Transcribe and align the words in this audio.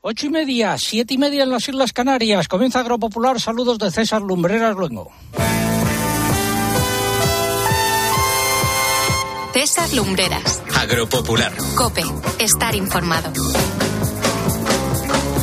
Ocho 0.00 0.26
y 0.26 0.30
media, 0.30 0.76
siete 0.78 1.14
y 1.14 1.18
media 1.18 1.42
en 1.42 1.50
las 1.50 1.68
Islas 1.68 1.92
Canarias. 1.92 2.46
Comienza 2.46 2.78
Agropopular. 2.78 3.40
Saludos 3.40 3.80
de 3.80 3.90
César 3.90 4.22
Lumbreras 4.22 4.76
Luengo. 4.76 5.10
César 9.52 9.92
Lumbreras. 9.92 10.62
Agropopular. 10.76 11.52
Cope. 11.74 12.04
Estar 12.38 12.76
informado. 12.76 13.32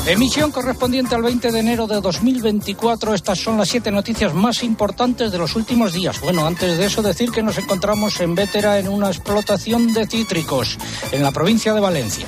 Emisión 0.07 0.51
correspondiente 0.51 1.15
al 1.15 1.23
20 1.23 1.51
de 1.51 1.59
enero 1.59 1.85
de 1.85 1.99
2024. 1.99 3.13
Estas 3.13 3.37
son 3.37 3.57
las 3.57 3.67
siete 3.67 3.91
noticias 3.91 4.33
más 4.33 4.63
importantes 4.63 5.33
de 5.33 5.37
los 5.37 5.57
últimos 5.57 5.91
días. 5.91 6.21
Bueno, 6.21 6.45
antes 6.45 6.77
de 6.77 6.85
eso 6.85 7.01
decir 7.01 7.31
que 7.31 7.43
nos 7.43 7.57
encontramos 7.57 8.21
en 8.21 8.35
Vétera 8.35 8.79
en 8.79 8.87
una 8.87 9.09
explotación 9.09 9.93
de 9.93 10.07
cítricos 10.07 10.77
en 11.11 11.23
la 11.23 11.31
provincia 11.31 11.73
de 11.73 11.81
Valencia. 11.81 12.25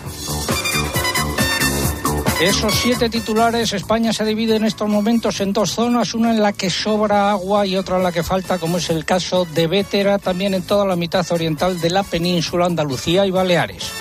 Esos 2.39 2.75
siete 2.75 3.09
titulares, 3.09 3.73
España 3.73 4.13
se 4.13 4.23
divide 4.23 4.57
en 4.57 4.63
estos 4.63 4.87
momentos 4.87 5.41
en 5.41 5.53
dos 5.53 5.71
zonas, 5.71 6.13
una 6.13 6.29
en 6.29 6.41
la 6.43 6.53
que 6.53 6.69
sobra 6.69 7.31
agua 7.31 7.65
y 7.65 7.75
otra 7.75 7.97
en 7.97 8.03
la 8.03 8.11
que 8.11 8.21
falta, 8.21 8.59
como 8.59 8.77
es 8.77 8.91
el 8.91 9.05
caso 9.05 9.45
de 9.45 9.65
Vétera, 9.65 10.19
también 10.19 10.53
en 10.53 10.61
toda 10.61 10.85
la 10.85 10.95
mitad 10.95 11.25
oriental 11.31 11.81
de 11.81 11.89
la 11.89 12.03
península, 12.03 12.67
Andalucía 12.67 13.25
y 13.25 13.31
Baleares. 13.31 13.91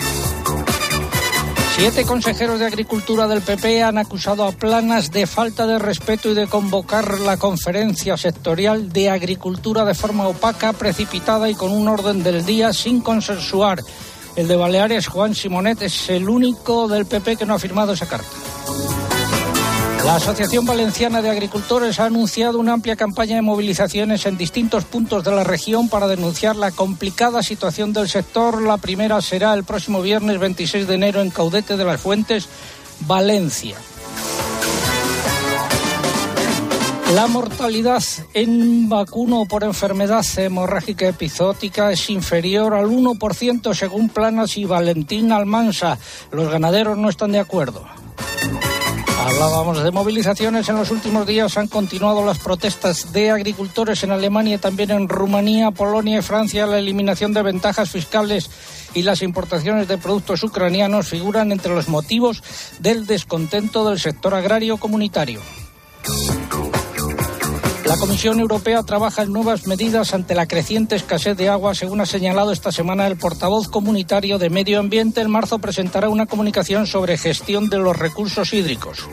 Siete 1.77 2.05
consejeros 2.05 2.59
de 2.59 2.67
Agricultura 2.67 3.27
del 3.27 3.41
PP 3.41 3.83
han 3.83 3.97
acusado 3.97 4.45
a 4.45 4.53
Planas 4.53 5.11
de 5.11 5.27
falta 5.27 5.67
de 5.67 5.79
respeto 5.79 6.31
y 6.31 6.35
de 6.35 6.47
convocar 6.47 7.19
la 7.21 7.39
conferencia 7.39 8.19
sectorial 8.19 8.93
de 8.93 9.09
Agricultura 9.09 9.87
de 9.87 9.95
forma 9.95 10.29
opaca, 10.29 10.75
precipitada 10.75 11.49
y 11.49 11.55
con 11.55 11.73
un 11.73 11.89
orden 11.89 12.23
del 12.23 12.45
día 12.45 12.75
sin 12.75 13.01
consensuar. 13.01 13.81
El 14.37 14.49
de 14.49 14.57
Baleares, 14.57 15.09
Juan 15.09 15.35
Simonet, 15.35 15.81
es 15.81 16.11
el 16.11 16.29
único 16.29 16.89
del 16.89 17.07
PP 17.07 17.37
que 17.37 17.47
no 17.47 17.55
ha 17.55 17.59
firmado 17.59 17.95
esa 17.95 18.07
carta. 18.07 18.29
La 20.05 20.17
Asociación 20.17 20.67
Valenciana 20.67 21.21
de 21.21 21.31
Agricultores 21.31 21.99
ha 21.99 22.05
anunciado 22.05 22.59
una 22.59 22.75
amplia 22.75 22.95
campaña 22.95 23.37
de 23.37 23.43
movilizaciones 23.43 24.25
en 24.27 24.37
distintos 24.37 24.85
puntos 24.85 25.25
de 25.25 25.33
la 25.33 25.43
región 25.43 25.89
para 25.89 26.07
denunciar 26.07 26.55
la 26.55 26.71
complicada 26.71 27.43
situación 27.43 27.93
del 27.93 28.09
sector. 28.09 28.63
La 28.63 28.77
primera 28.77 29.21
será 29.21 29.55
el 29.55 29.65
próximo 29.65 30.03
viernes 30.03 30.39
26 30.39 30.87
de 30.87 30.95
enero 30.95 31.23
en 31.23 31.31
Caudete 31.31 31.77
de 31.77 31.85
las 31.85 32.01
Fuentes, 32.01 32.47
Valencia. 33.01 33.77
La 37.15 37.29
mortalidad 37.29 38.03
en 38.35 38.89
vacuno 38.89 39.45
por 39.47 39.63
enfermedad 39.63 40.25
hemorrágica 40.39 41.07
epizótica 41.07 41.93
es 41.93 42.11
inferior 42.11 42.75
al 42.75 42.87
1% 42.87 43.75
según 43.75 44.09
Planas 44.09 44.57
y 44.57 44.65
Valentín 44.65 45.31
Almansa. 45.31 45.99
Los 46.33 46.51
ganaderos 46.51 46.99
no 46.99 47.09
están 47.09 47.31
de 47.31 47.39
acuerdo. 47.39 47.85
Hablábamos 49.21 49.83
de 49.83 49.91
movilizaciones. 49.93 50.69
En 50.69 50.77
los 50.77 50.91
últimos 50.91 51.27
días 51.27 51.57
han 51.57 51.69
continuado 51.69 52.27
las 52.27 52.39
protestas 52.39 53.13
de 53.13 53.31
agricultores 53.31 54.03
en 54.03 54.11
Alemania 54.11 54.59
también 54.59 54.91
en 54.91 55.09
Rumanía, 55.09 55.71
Polonia 55.71 56.19
y 56.19 56.23
Francia. 56.23 56.67
La 56.67 56.79
eliminación 56.79 57.33
de 57.33 57.43
ventajas 57.43 57.89
fiscales 57.89 58.51
y 58.95 59.03
las 59.03 59.23
importaciones 59.23 59.87
de 59.87 59.99
productos 59.99 60.43
ucranianos 60.43 61.09
figuran 61.09 61.53
entre 61.53 61.73
los 61.73 61.89
motivos 61.89 62.43
del 62.81 63.07
descontento 63.07 63.89
del 63.89 64.01
sector 64.01 64.35
agrario 64.35 64.77
comunitario. 64.77 65.41
La 67.87 67.97
Comisión 67.97 68.41
Europea 68.41 68.83
trabaja 68.83 69.23
en 69.23 69.33
nuevas 69.33 69.69
medidas 69.69 70.13
ante 70.13 70.35
la 70.35 70.47
creciente 70.47 70.97
escasez 70.97 71.37
de 71.37 71.49
agua, 71.49 71.73
según 71.73 72.01
ha 72.01 72.07
señalado 72.07 72.51
esta 72.51 72.73
semana 72.73 73.07
el 73.07 73.17
portavoz 73.17 73.69
comunitario 73.69 74.39
de 74.39 74.51
Medio 74.51 74.81
Ambiente. 74.81 75.21
En 75.21 75.31
marzo 75.31 75.61
presentará 75.61 76.09
una 76.09 76.27
comunicación 76.27 76.89
sobre 76.89 77.17
gestión 77.17 77.69
de 77.69 77.79
los 77.79 77.97
recursos 77.97 78.53
hídricos. 78.53 79.07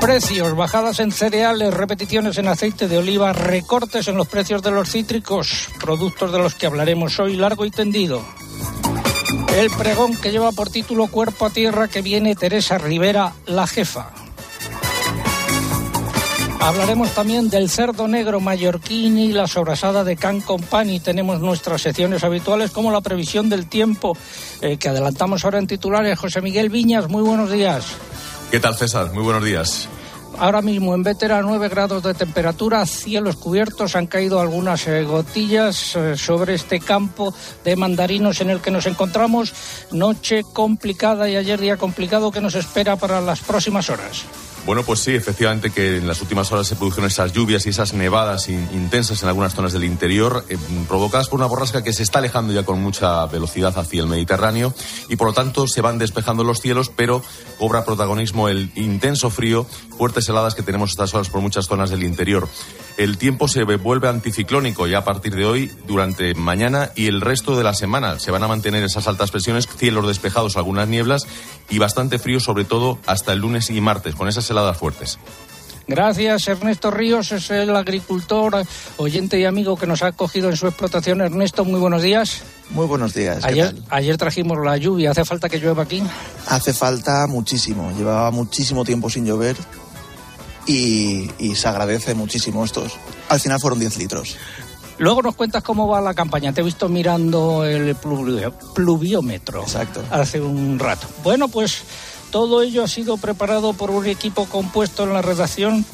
Precios, 0.00 0.56
bajadas 0.56 1.00
en 1.00 1.12
cereales, 1.12 1.74
repeticiones 1.74 2.38
en 2.38 2.48
aceite 2.48 2.88
de 2.88 2.96
oliva, 2.96 3.34
recortes 3.34 4.08
en 4.08 4.16
los 4.16 4.26
precios 4.26 4.62
de 4.62 4.70
los 4.70 4.90
cítricos, 4.90 5.68
productos 5.80 6.32
de 6.32 6.38
los 6.38 6.54
que 6.54 6.66
hablaremos 6.66 7.20
hoy 7.20 7.36
largo 7.36 7.66
y 7.66 7.70
tendido. 7.70 8.22
El 9.54 9.70
pregón 9.70 10.16
que 10.16 10.30
lleva 10.30 10.50
por 10.52 10.70
título 10.70 11.08
Cuerpo 11.08 11.44
a 11.44 11.50
Tierra 11.50 11.88
que 11.88 12.00
viene 12.00 12.34
Teresa 12.34 12.78
Rivera, 12.78 13.34
la 13.46 13.66
jefa. 13.66 14.21
Hablaremos 16.62 17.10
también 17.10 17.50
del 17.50 17.68
cerdo 17.68 18.06
negro 18.06 18.38
mallorquín 18.38 19.18
y 19.18 19.32
la 19.32 19.48
sobrasada 19.48 20.04
de 20.04 20.16
Can 20.16 20.40
Company. 20.40 21.00
Tenemos 21.00 21.40
nuestras 21.40 21.82
secciones 21.82 22.22
habituales 22.22 22.70
como 22.70 22.92
la 22.92 23.00
previsión 23.00 23.48
del 23.48 23.66
tiempo 23.66 24.16
eh, 24.60 24.76
que 24.76 24.88
adelantamos 24.88 25.44
ahora 25.44 25.58
en 25.58 25.66
titulares. 25.66 26.16
José 26.16 26.40
Miguel 26.40 26.70
Viñas, 26.70 27.08
muy 27.08 27.22
buenos 27.22 27.50
días. 27.50 27.84
¿Qué 28.52 28.60
tal 28.60 28.76
César? 28.76 29.12
Muy 29.12 29.24
buenos 29.24 29.44
días. 29.44 29.88
Ahora 30.38 30.62
mismo 30.62 30.94
en 30.94 31.02
Vétera 31.02 31.42
9 31.42 31.68
grados 31.68 32.04
de 32.04 32.14
temperatura, 32.14 32.86
cielos 32.86 33.34
cubiertos, 33.34 33.96
han 33.96 34.06
caído 34.06 34.38
algunas 34.40 34.86
eh, 34.86 35.02
gotillas 35.02 35.96
eh, 35.96 36.16
sobre 36.16 36.54
este 36.54 36.78
campo 36.78 37.34
de 37.64 37.74
mandarinos 37.74 38.40
en 38.40 38.50
el 38.50 38.60
que 38.60 38.70
nos 38.70 38.86
encontramos. 38.86 39.52
Noche 39.90 40.44
complicada 40.52 41.28
y 41.28 41.34
ayer 41.34 41.60
día 41.60 41.76
complicado 41.76 42.30
que 42.30 42.40
nos 42.40 42.54
espera 42.54 42.94
para 42.94 43.20
las 43.20 43.40
próximas 43.40 43.90
horas. 43.90 44.26
Bueno, 44.64 44.84
pues 44.84 45.00
sí, 45.00 45.12
efectivamente 45.12 45.70
que 45.70 45.96
en 45.96 46.06
las 46.06 46.22
últimas 46.22 46.52
horas 46.52 46.68
se 46.68 46.76
produjeron 46.76 47.08
esas 47.08 47.32
lluvias 47.32 47.66
y 47.66 47.70
esas 47.70 47.94
nevadas 47.94 48.48
intensas 48.48 49.20
en 49.22 49.28
algunas 49.28 49.54
zonas 49.54 49.72
del 49.72 49.82
interior, 49.82 50.44
eh, 50.48 50.56
provocadas 50.86 51.28
por 51.28 51.40
una 51.40 51.48
borrasca 51.48 51.82
que 51.82 51.92
se 51.92 52.04
está 52.04 52.20
alejando 52.20 52.52
ya 52.52 52.64
con 52.64 52.80
mucha 52.80 53.26
velocidad 53.26 53.76
hacia 53.76 54.02
el 54.02 54.06
Mediterráneo 54.06 54.72
y 55.08 55.16
por 55.16 55.26
lo 55.26 55.32
tanto 55.32 55.66
se 55.66 55.80
van 55.80 55.98
despejando 55.98 56.44
los 56.44 56.60
cielos, 56.60 56.92
pero 56.94 57.24
cobra 57.58 57.84
protagonismo 57.84 58.48
el 58.48 58.70
intenso 58.76 59.30
frío, 59.30 59.66
fuertes 59.98 60.28
heladas 60.28 60.54
que 60.54 60.62
tenemos 60.62 60.90
estas 60.90 61.12
horas 61.12 61.28
por 61.28 61.40
muchas 61.40 61.66
zonas 61.66 61.90
del 61.90 62.04
interior. 62.04 62.48
El 62.98 63.18
tiempo 63.18 63.48
se 63.48 63.64
vuelve 63.64 64.08
anticiclónico 64.08 64.86
ya 64.86 64.98
a 64.98 65.04
partir 65.04 65.34
de 65.34 65.46
hoy, 65.46 65.72
durante 65.88 66.34
mañana 66.34 66.90
y 66.94 67.06
el 67.06 67.20
resto 67.20 67.56
de 67.56 67.64
la 67.64 67.74
semana. 67.74 68.18
Se 68.18 68.30
van 68.30 68.42
a 68.42 68.48
mantener 68.48 68.84
esas 68.84 69.08
altas 69.08 69.30
presiones, 69.30 69.66
cielos 69.66 70.06
despejados, 70.06 70.56
algunas 70.56 70.88
nieblas 70.88 71.26
y 71.70 71.78
bastante 71.78 72.18
frío, 72.18 72.38
sobre 72.38 72.64
todo 72.64 72.98
hasta 73.06 73.32
el 73.32 73.40
lunes 73.40 73.70
y 73.70 73.80
martes, 73.80 74.14
con 74.14 74.28
esas 74.28 74.44
heladas 74.52 74.76
fuertes. 74.76 75.18
Gracias, 75.88 76.46
Ernesto 76.46 76.90
Ríos, 76.90 77.32
es 77.32 77.50
el 77.50 77.74
agricultor, 77.74 78.64
oyente 78.98 79.38
y 79.38 79.44
amigo 79.44 79.76
que 79.76 79.86
nos 79.86 80.02
ha 80.02 80.08
acogido 80.08 80.48
en 80.48 80.56
su 80.56 80.66
explotación. 80.68 81.20
Ernesto, 81.20 81.64
muy 81.64 81.80
buenos 81.80 82.02
días. 82.02 82.42
Muy 82.70 82.86
buenos 82.86 83.12
días. 83.14 83.44
Ayer, 83.44 83.74
ayer 83.90 84.16
trajimos 84.16 84.58
la 84.64 84.76
lluvia. 84.76 85.10
¿Hace 85.10 85.24
falta 85.24 85.48
que 85.48 85.58
llueva 85.58 85.82
aquí? 85.82 86.02
Hace 86.46 86.72
falta 86.72 87.26
muchísimo. 87.26 87.92
Llevaba 87.96 88.30
muchísimo 88.30 88.84
tiempo 88.84 89.10
sin 89.10 89.26
llover 89.26 89.56
y, 90.66 91.54
se 91.54 91.68
agradece 91.68 92.14
muchísimo 92.14 92.64
estos. 92.64 92.92
Al 93.28 93.40
final 93.40 93.58
fueron 93.60 93.80
10 93.80 93.98
litros. 93.98 94.36
Luego 94.98 95.22
nos 95.22 95.34
cuentas 95.34 95.62
cómo 95.62 95.88
va 95.88 96.00
la 96.00 96.14
campaña. 96.14 96.52
Te 96.52 96.60
he 96.60 96.64
visto 96.64 96.88
mirando 96.88 97.64
el 97.64 97.96
pluviómetro. 97.96 99.62
Exacto. 99.62 100.02
Hace 100.10 100.40
un 100.40 100.78
rato. 100.78 101.08
Bueno, 101.24 101.48
pues 101.48 101.82
todo 102.32 102.62
ello 102.62 102.82
ha 102.82 102.88
sido 102.88 103.18
preparado 103.18 103.74
por 103.74 103.90
un 103.90 104.06
equipo 104.06 104.46
compuesto 104.46 105.04
en 105.04 105.12
la 105.12 105.20
redacción 105.20 105.84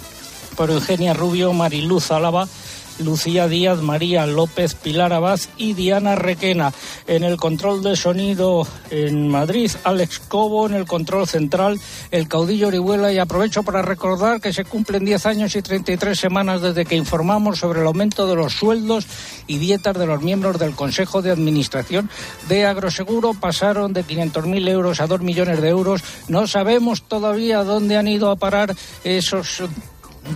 por 0.56 0.70
Eugenia 0.70 1.12
Rubio, 1.12 1.52
Mariluz 1.52 2.12
Álava 2.12 2.48
Lucía 2.98 3.48
Díaz, 3.48 3.80
María 3.80 4.26
López, 4.26 4.74
Pilar 4.74 5.12
Abad 5.12 5.40
y 5.56 5.74
Diana 5.74 6.14
Requena. 6.14 6.72
En 7.06 7.24
el 7.24 7.36
control 7.36 7.82
de 7.82 7.96
sonido 7.96 8.66
en 8.90 9.28
Madrid, 9.28 9.70
Alex 9.84 10.18
Cobo 10.20 10.66
en 10.66 10.74
el 10.74 10.86
control 10.86 11.26
central, 11.26 11.80
el 12.10 12.28
caudillo 12.28 12.68
Orihuela. 12.68 13.12
Y 13.12 13.18
aprovecho 13.18 13.62
para 13.62 13.82
recordar 13.82 14.40
que 14.40 14.52
se 14.52 14.64
cumplen 14.64 15.04
10 15.04 15.26
años 15.26 15.56
y 15.56 15.62
33 15.62 16.18
semanas 16.18 16.62
desde 16.62 16.84
que 16.84 16.96
informamos 16.96 17.58
sobre 17.58 17.80
el 17.80 17.86
aumento 17.86 18.26
de 18.26 18.36
los 18.36 18.54
sueldos 18.54 19.06
y 19.46 19.58
dietas 19.58 19.98
de 19.98 20.06
los 20.06 20.22
miembros 20.22 20.58
del 20.58 20.74
Consejo 20.74 21.22
de 21.22 21.30
Administración 21.30 22.10
de 22.48 22.66
Agroseguro. 22.66 23.34
Pasaron 23.34 23.92
de 23.92 24.04
500.000 24.04 24.68
euros 24.68 25.00
a 25.00 25.06
2 25.06 25.20
millones 25.20 25.60
de 25.62 25.68
euros. 25.68 26.02
No 26.28 26.46
sabemos 26.46 27.02
todavía 27.02 27.64
dónde 27.64 27.96
han 27.96 28.08
ido 28.08 28.30
a 28.30 28.36
parar 28.36 28.74
esos 29.04 29.62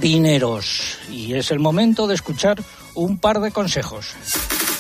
dineros. 0.00 0.99
Y 1.11 1.35
es 1.35 1.50
el 1.50 1.59
momento 1.59 2.06
de 2.06 2.15
escuchar 2.15 2.62
un 2.94 3.19
par 3.19 3.41
de 3.41 3.50
consejos. 3.50 4.15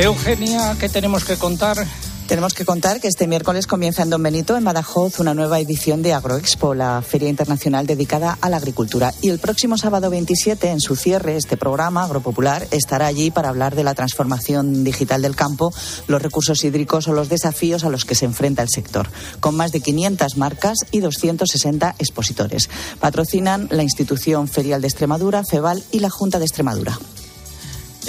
Eugenia, 0.00 0.76
¿qué 0.78 0.88
tenemos 0.88 1.24
que 1.24 1.36
contar? 1.36 1.84
Tenemos 2.28 2.54
que 2.54 2.64
contar 2.64 3.00
que 3.00 3.08
este 3.08 3.26
miércoles 3.26 3.66
comienza 3.66 4.04
en 4.04 4.10
Don 4.10 4.22
Benito, 4.22 4.56
en 4.56 4.62
Badajoz, 4.62 5.18
una 5.18 5.34
nueva 5.34 5.58
edición 5.58 6.02
de 6.02 6.12
Agroexpo, 6.12 6.72
la 6.72 7.02
feria 7.02 7.28
internacional 7.28 7.84
dedicada 7.84 8.38
a 8.40 8.48
la 8.48 8.58
agricultura. 8.58 9.12
Y 9.22 9.30
el 9.30 9.40
próximo 9.40 9.76
sábado 9.76 10.08
27, 10.08 10.70
en 10.70 10.80
su 10.80 10.94
cierre, 10.94 11.36
este 11.36 11.56
programa 11.56 12.04
Agropopular 12.04 12.68
estará 12.70 13.06
allí 13.06 13.32
para 13.32 13.48
hablar 13.48 13.74
de 13.74 13.82
la 13.82 13.94
transformación 13.94 14.84
digital 14.84 15.20
del 15.20 15.34
campo, 15.34 15.72
los 16.06 16.22
recursos 16.22 16.62
hídricos 16.62 17.08
o 17.08 17.12
los 17.12 17.28
desafíos 17.28 17.82
a 17.82 17.90
los 17.90 18.04
que 18.04 18.14
se 18.14 18.26
enfrenta 18.26 18.62
el 18.62 18.68
sector, 18.68 19.08
con 19.40 19.56
más 19.56 19.72
de 19.72 19.80
500 19.80 20.36
marcas 20.36 20.78
y 20.92 21.00
260 21.00 21.96
expositores. 21.98 22.70
Patrocinan 23.00 23.66
la 23.72 23.82
institución 23.82 24.46
ferial 24.46 24.80
de 24.80 24.86
Extremadura, 24.86 25.42
FEBAL 25.42 25.82
y 25.90 25.98
la 25.98 26.10
Junta 26.10 26.38
de 26.38 26.44
Extremadura. 26.44 27.00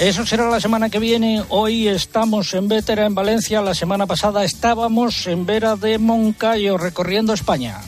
Eso 0.00 0.24
será 0.24 0.48
la 0.48 0.60
semana 0.60 0.88
que 0.88 0.98
viene. 0.98 1.44
Hoy 1.50 1.86
estamos 1.86 2.54
en 2.54 2.68
Vétera, 2.68 3.04
en 3.04 3.14
Valencia. 3.14 3.60
La 3.60 3.74
semana 3.74 4.06
pasada 4.06 4.44
estábamos 4.44 5.26
en 5.26 5.44
Vera 5.44 5.76
de 5.76 5.98
Moncayo, 5.98 6.78
recorriendo 6.78 7.34
España. 7.34 7.82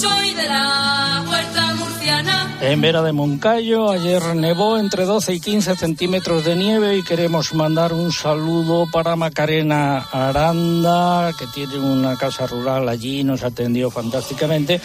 Soy 0.00 0.34
de 0.34 0.48
la 0.48 1.24
huerta 1.28 1.74
murciana. 1.74 2.56
En 2.62 2.80
Vera 2.80 3.02
de 3.02 3.12
Moncayo, 3.12 3.90
ayer 3.90 4.34
nevó 4.34 4.78
entre 4.78 5.04
12 5.04 5.34
y 5.34 5.40
15 5.40 5.76
centímetros 5.76 6.44
de 6.44 6.56
nieve 6.56 6.96
y 6.96 7.02
queremos 7.02 7.52
mandar 7.52 7.92
un 7.92 8.10
saludo 8.10 8.86
para 8.90 9.16
Macarena 9.16 9.98
Aranda, 9.98 11.32
que 11.38 11.46
tiene 11.48 11.78
una 11.78 12.16
casa 12.16 12.46
rural 12.46 12.88
allí, 12.88 13.24
nos 13.24 13.42
atendió 13.42 13.90
fantásticamente, 13.90 14.80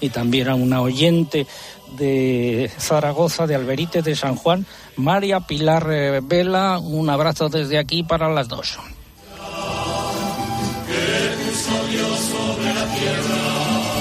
y 0.00 0.10
también 0.10 0.48
a 0.48 0.54
una 0.54 0.80
oyente 0.80 1.46
de 1.96 2.70
Zaragoza, 2.78 3.48
de 3.48 3.56
Alberite 3.56 4.02
de 4.02 4.14
San 4.14 4.36
Juan, 4.36 4.66
María 4.96 5.40
Pilar 5.40 5.88
eh, 5.90 6.20
Vela. 6.22 6.78
Un 6.78 7.10
abrazo 7.10 7.48
desde 7.48 7.78
aquí 7.78 8.04
para 8.04 8.28
las 8.28 8.46
dos. 8.46 8.78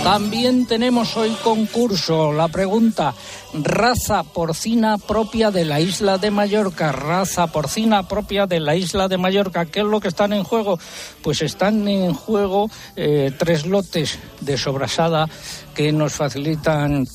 También 0.03 0.65
tenemos 0.65 1.15
hoy 1.17 1.35
concurso. 1.43 2.31
La 2.31 2.47
pregunta, 2.47 3.13
raza 3.53 4.23
porcina 4.23 4.97
propia 4.97 5.51
de 5.51 5.65
la 5.65 5.79
isla 5.81 6.17
de 6.17 6.31
Mallorca. 6.31 6.91
Raza 6.91 7.47
porcina 7.47 8.07
propia 8.07 8.47
de 8.47 8.59
la 8.59 8.75
isla 8.75 9.07
de 9.07 9.17
Mallorca. 9.17 9.65
¿Qué 9.65 9.81
es 9.81 9.85
lo 9.85 9.99
que 9.99 10.07
están 10.07 10.33
en 10.33 10.43
juego? 10.43 10.79
Pues 11.21 11.41
están 11.41 11.87
en 11.87 12.13
juego 12.13 12.71
eh, 12.95 13.31
tres 13.37 13.65
lotes 13.65 14.17
de 14.39 14.57
sobrasada 14.57 15.27
que 15.75 15.91
nos 15.91 16.13
facilitan 16.13 17.05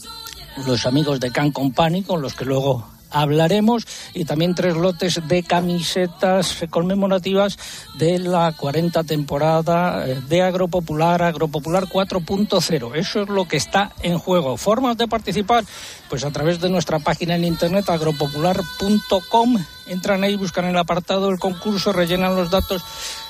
los 0.67 0.87
amigos 0.87 1.19
de 1.21 1.33
Can 1.33 1.51
Company, 1.51 2.03
con 2.03 2.23
los 2.23 2.35
que 2.35 2.45
luego 2.45 2.94
hablaremos, 3.15 3.87
y 4.13 4.25
también 4.25 4.55
tres 4.55 4.77
lotes 4.77 5.21
de 5.27 5.43
camisetas 5.43 6.65
conmemorativas 6.69 7.59
de 7.95 8.19
la 8.19 8.53
40 8.53 9.05
temporada 9.05 10.07
eh, 10.07 10.21
de 10.29 10.43
Agropopular, 10.43 11.23
Agropopular 11.23 11.85
4.0. 11.85 12.95
Eso 12.97 13.23
es 13.23 13.29
lo 13.29 13.47
que 13.47 13.57
está 13.57 13.93
en 14.03 14.19
juego. 14.19 14.57
Formas 14.57 14.99
de 14.99 15.09
participar, 15.09 15.65
pues 16.09 16.25
a 16.25 16.31
través 16.31 16.61
de 16.61 16.69
nuestra 16.69 16.99
página 16.99 17.37
en 17.37 17.45
internet 17.45 17.89
agropopular.com. 17.89 19.65
Entran 19.87 20.25
ahí, 20.25 20.37
buscan 20.37 20.65
el 20.65 20.77
apartado 20.77 21.29
del 21.29 21.39
concurso, 21.39 21.93
rellenan 21.93 22.37
los 22.37 22.51
datos 22.51 22.83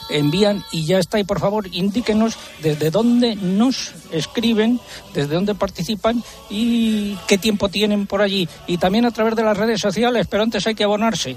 envían 0.09 0.65
y 0.73 0.85
ya 0.85 0.99
está. 0.99 1.19
Y 1.19 1.25
por 1.25 1.41
favor, 1.41 1.69
indíquenos 1.73 2.37
desde 2.63 2.91
dónde 2.91 3.37
nos 3.37 3.93
escriben, 4.11 4.81
desde 5.13 5.35
dónde 5.35 5.55
participan 5.55 6.23
y 6.51 7.17
qué 7.27 7.39
tiempo 7.39 7.69
tienen 7.69 8.07
por 8.07 8.23
allí. 8.23 8.49
Y 8.67 8.79
también 8.79 9.05
a 9.05 9.11
través 9.11 9.37
de 9.37 9.43
las 9.43 9.57
redes 9.57 9.81
sociales, 9.81 10.27
pero 10.29 10.43
antes 10.43 10.67
hay 10.67 10.75
que 10.75 10.85
abonarse. 10.85 11.37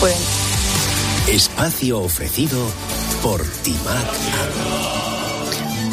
Pues 0.00 0.16
Espacio 1.28 2.00
ofrecido 2.00 2.58
por 3.22 3.44
Timac 3.62 4.08
Agro. 4.32 4.97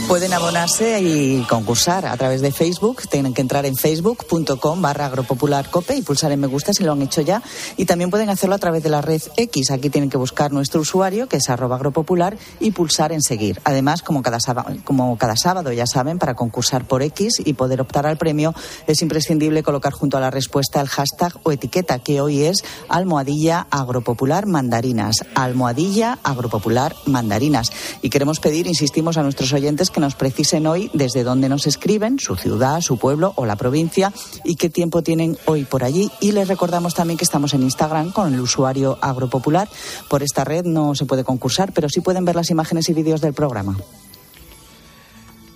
Pueden 0.08 0.34
abonarse 0.34 1.02
y 1.02 1.42
concursar 1.50 2.06
a 2.06 2.16
través 2.16 2.42
de 2.42 2.52
Facebook. 2.52 3.02
Tienen 3.10 3.34
que 3.34 3.42
entrar 3.42 3.66
en 3.66 3.76
facebook.com 3.76 4.80
barra 4.80 5.08
agropopularcope 5.08 5.96
y 5.96 6.04
pulsar 6.04 6.32
en 6.32 6.42
me 6.42 6.48
gusta 6.48 6.74
si 6.74 6.84
lo 6.84 6.92
han 6.92 7.02
hecho 7.02 7.22
ya. 7.22 7.42
Y 7.76 7.86
también 7.86 8.12
pueden 8.12 8.30
hacerlo 8.30 8.54
a 8.54 8.60
través 8.60 8.84
de 8.84 8.90
la 8.90 9.02
red 9.02 9.22
X. 9.36 9.72
Aquí 9.72 9.90
tienen 9.90 10.12
que 10.12 10.18
buscar 10.18 10.52
nuestro 10.52 10.82
usuario, 10.82 11.28
que 11.28 11.38
es 11.38 11.50
arroba 11.50 11.78
agropopular, 11.78 12.38
y 12.60 12.70
pulsar 12.70 13.14
en 13.14 13.24
seguir. 13.24 13.60
Además, 13.64 14.04
como 14.04 14.22
cada, 14.22 14.40
sábado, 14.40 14.78
como 14.84 15.18
cada 15.18 15.36
sábado, 15.36 15.72
ya 15.72 15.88
saben, 15.88 16.20
para 16.20 16.36
concursar 16.36 16.86
por 16.86 17.02
X 17.02 17.42
y 17.44 17.54
poder 17.54 17.82
optar 17.82 18.06
al 18.06 18.18
premio, 18.18 18.54
es 18.86 19.02
imprescindible 19.02 19.64
colocar 19.64 19.92
junto 19.92 20.18
a 20.18 20.22
la 20.22 20.30
respuesta 20.30 20.82
el 20.82 20.88
hashtag 20.88 21.34
o 21.42 21.52
etiqueta, 21.52 21.98
que 21.98 22.22
hoy 22.22 22.44
es 22.44 22.64
almohadilla 22.90 23.66
agropopular 23.72 24.46
mandarinas. 24.46 25.16
Almohadilla 25.34 26.20
agropopular 26.22 26.96
mandarinas. 27.08 27.72
Y 28.04 28.12
queremos 28.12 28.40
pedir, 28.40 28.68
insistimos 28.68 29.18
a 29.18 29.24
nuestros 29.24 29.52
oyentes, 29.52 29.90
que 29.96 30.02
nos 30.02 30.14
precisen 30.14 30.68
hoy 30.68 30.92
desde 30.94 31.24
dónde 31.24 31.48
nos 31.48 31.68
escriben, 31.68 32.20
su 32.20 32.36
ciudad, 32.36 32.82
su 32.82 33.00
pueblo 33.00 33.32
o 33.38 33.46
la 33.46 33.56
provincia 33.56 34.12
y 34.44 34.58
qué 34.58 34.70
tiempo 34.70 35.02
tienen 35.02 35.38
hoy 35.46 35.64
por 35.64 35.86
allí. 35.86 36.12
Y 36.20 36.34
les 36.34 36.50
recordamos 36.50 36.94
también 36.94 37.18
que 37.18 37.24
estamos 37.24 37.54
en 37.54 37.64
Instagram 37.64 38.12
con 38.12 38.34
el 38.34 38.42
usuario 38.42 38.98
Agropopular. 39.02 39.70
Por 40.10 40.22
esta 40.22 40.44
red 40.44 40.66
no 40.66 40.96
se 40.96 41.06
puede 41.06 41.24
concursar, 41.24 41.72
pero 41.72 41.88
sí 41.88 42.02
pueden 42.02 42.26
ver 42.26 42.36
las 42.36 42.50
imágenes 42.50 42.90
y 42.90 42.94
vídeos 42.94 43.22
del 43.22 43.34
programa. 43.34 43.78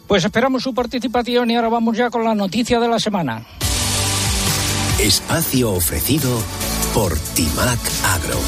Pues 0.08 0.24
esperamos 0.24 0.64
su 0.64 0.74
participación 0.74 1.52
y 1.52 1.58
ahora 1.58 1.68
vamos 1.68 1.98
ya 1.98 2.10
con 2.10 2.24
la 2.24 2.34
noticia 2.34 2.80
de 2.80 2.88
la 2.88 2.98
semana. 2.98 3.46
Espacio 5.00 5.74
ofrecido 5.74 6.32
por 6.94 7.14
Timac 7.36 7.80
Agro. 8.06 8.40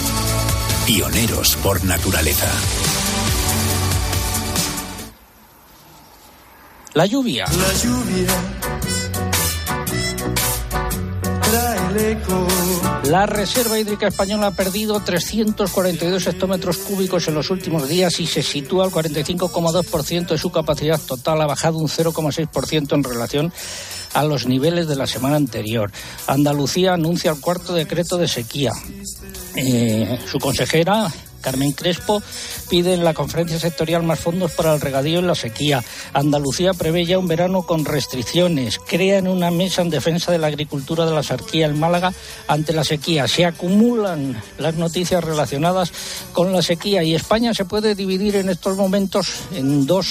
Pioneros 0.86 1.58
por 1.58 1.84
naturaleza. 1.84 2.50
La 6.94 7.06
lluvia. 7.06 7.46
La 7.46 7.74
lluvia 7.82 8.28
trae 11.50 11.88
el 11.90 12.18
eco. 12.18 12.48
La 13.06 13.26
Reserva 13.26 13.80
Hídrica 13.80 14.08
Española 14.08 14.48
ha 14.48 14.52
perdido 14.52 15.00
342 15.00 16.28
hectómetros 16.28 16.78
cúbicos 16.80 17.30
en 17.30 17.36
los 17.36 17.50
últimos 17.50 17.88
días 17.88 18.20
y 18.20 18.28
se 18.28 18.44
sitúa 18.44 18.84
al 18.84 18.92
45,2% 18.92 20.28
de 20.28 20.38
su 20.38 20.52
capacidad 20.52 21.00
total. 21.00 21.42
Ha 21.42 21.48
bajado 21.48 21.78
un 21.78 21.88
0,6% 21.88 22.94
en 22.94 23.04
relación 23.06 23.54
a 24.14 24.26
los 24.26 24.46
niveles 24.46 24.90
de 24.90 24.98
la 24.98 25.08
semana 25.08 25.38
anterior. 25.38 25.92
Andalucía 26.28 26.94
anuncia 26.94 27.32
el 27.32 27.40
cuarto 27.40 27.74
decreto 27.74 28.18
de 28.18 28.28
sequía. 28.28 28.74
Eh, 29.56 30.20
su 30.30 30.40
consejera, 30.40 31.10
Carmen 31.42 31.74
Crespo, 31.74 32.24
pide 32.70 32.94
en 32.94 33.04
la 33.04 33.14
conferencia 33.14 33.60
sectorial 33.60 34.04
más 34.04 34.20
fondos 34.20 34.52
para 34.52 34.74
el 34.74 34.82
regadío 34.82 35.20
y 35.20 35.24
la 35.24 35.36
sequía. 35.36 35.84
Andalucía 36.14 36.74
prevé 36.74 37.06
ya 37.06 37.20
un 37.20 37.28
verano 37.28 37.64
con 37.64 37.86
restricciones. 37.86 38.80
Crean 38.80 39.28
una 39.28 39.52
mesa 39.52 39.82
en 39.82 39.90
defensa 39.90 40.32
de 40.32 40.38
la 40.38 40.48
agricultura 40.48 41.06
de 41.06 41.12
la 41.12 41.24
sarquía 41.24 41.66
en 41.66 41.80
Málaga 41.80 42.14
ante 42.48 42.74
la 42.74 42.84
sequía. 42.84 43.28
Se 43.28 43.46
acumulan 43.46 44.42
las 44.58 44.76
noticias 44.76 45.24
relacionadas 45.24 45.92
con 46.34 46.52
la 46.54 46.62
sequía 46.62 47.04
y 47.04 47.16
España 47.16 47.54
se 47.54 47.66
puede 47.66 47.96
dividir 47.96 48.36
en 48.36 48.50
estos 48.50 48.78
momentos 48.78 49.28
en 49.54 49.86
dos 49.86 50.08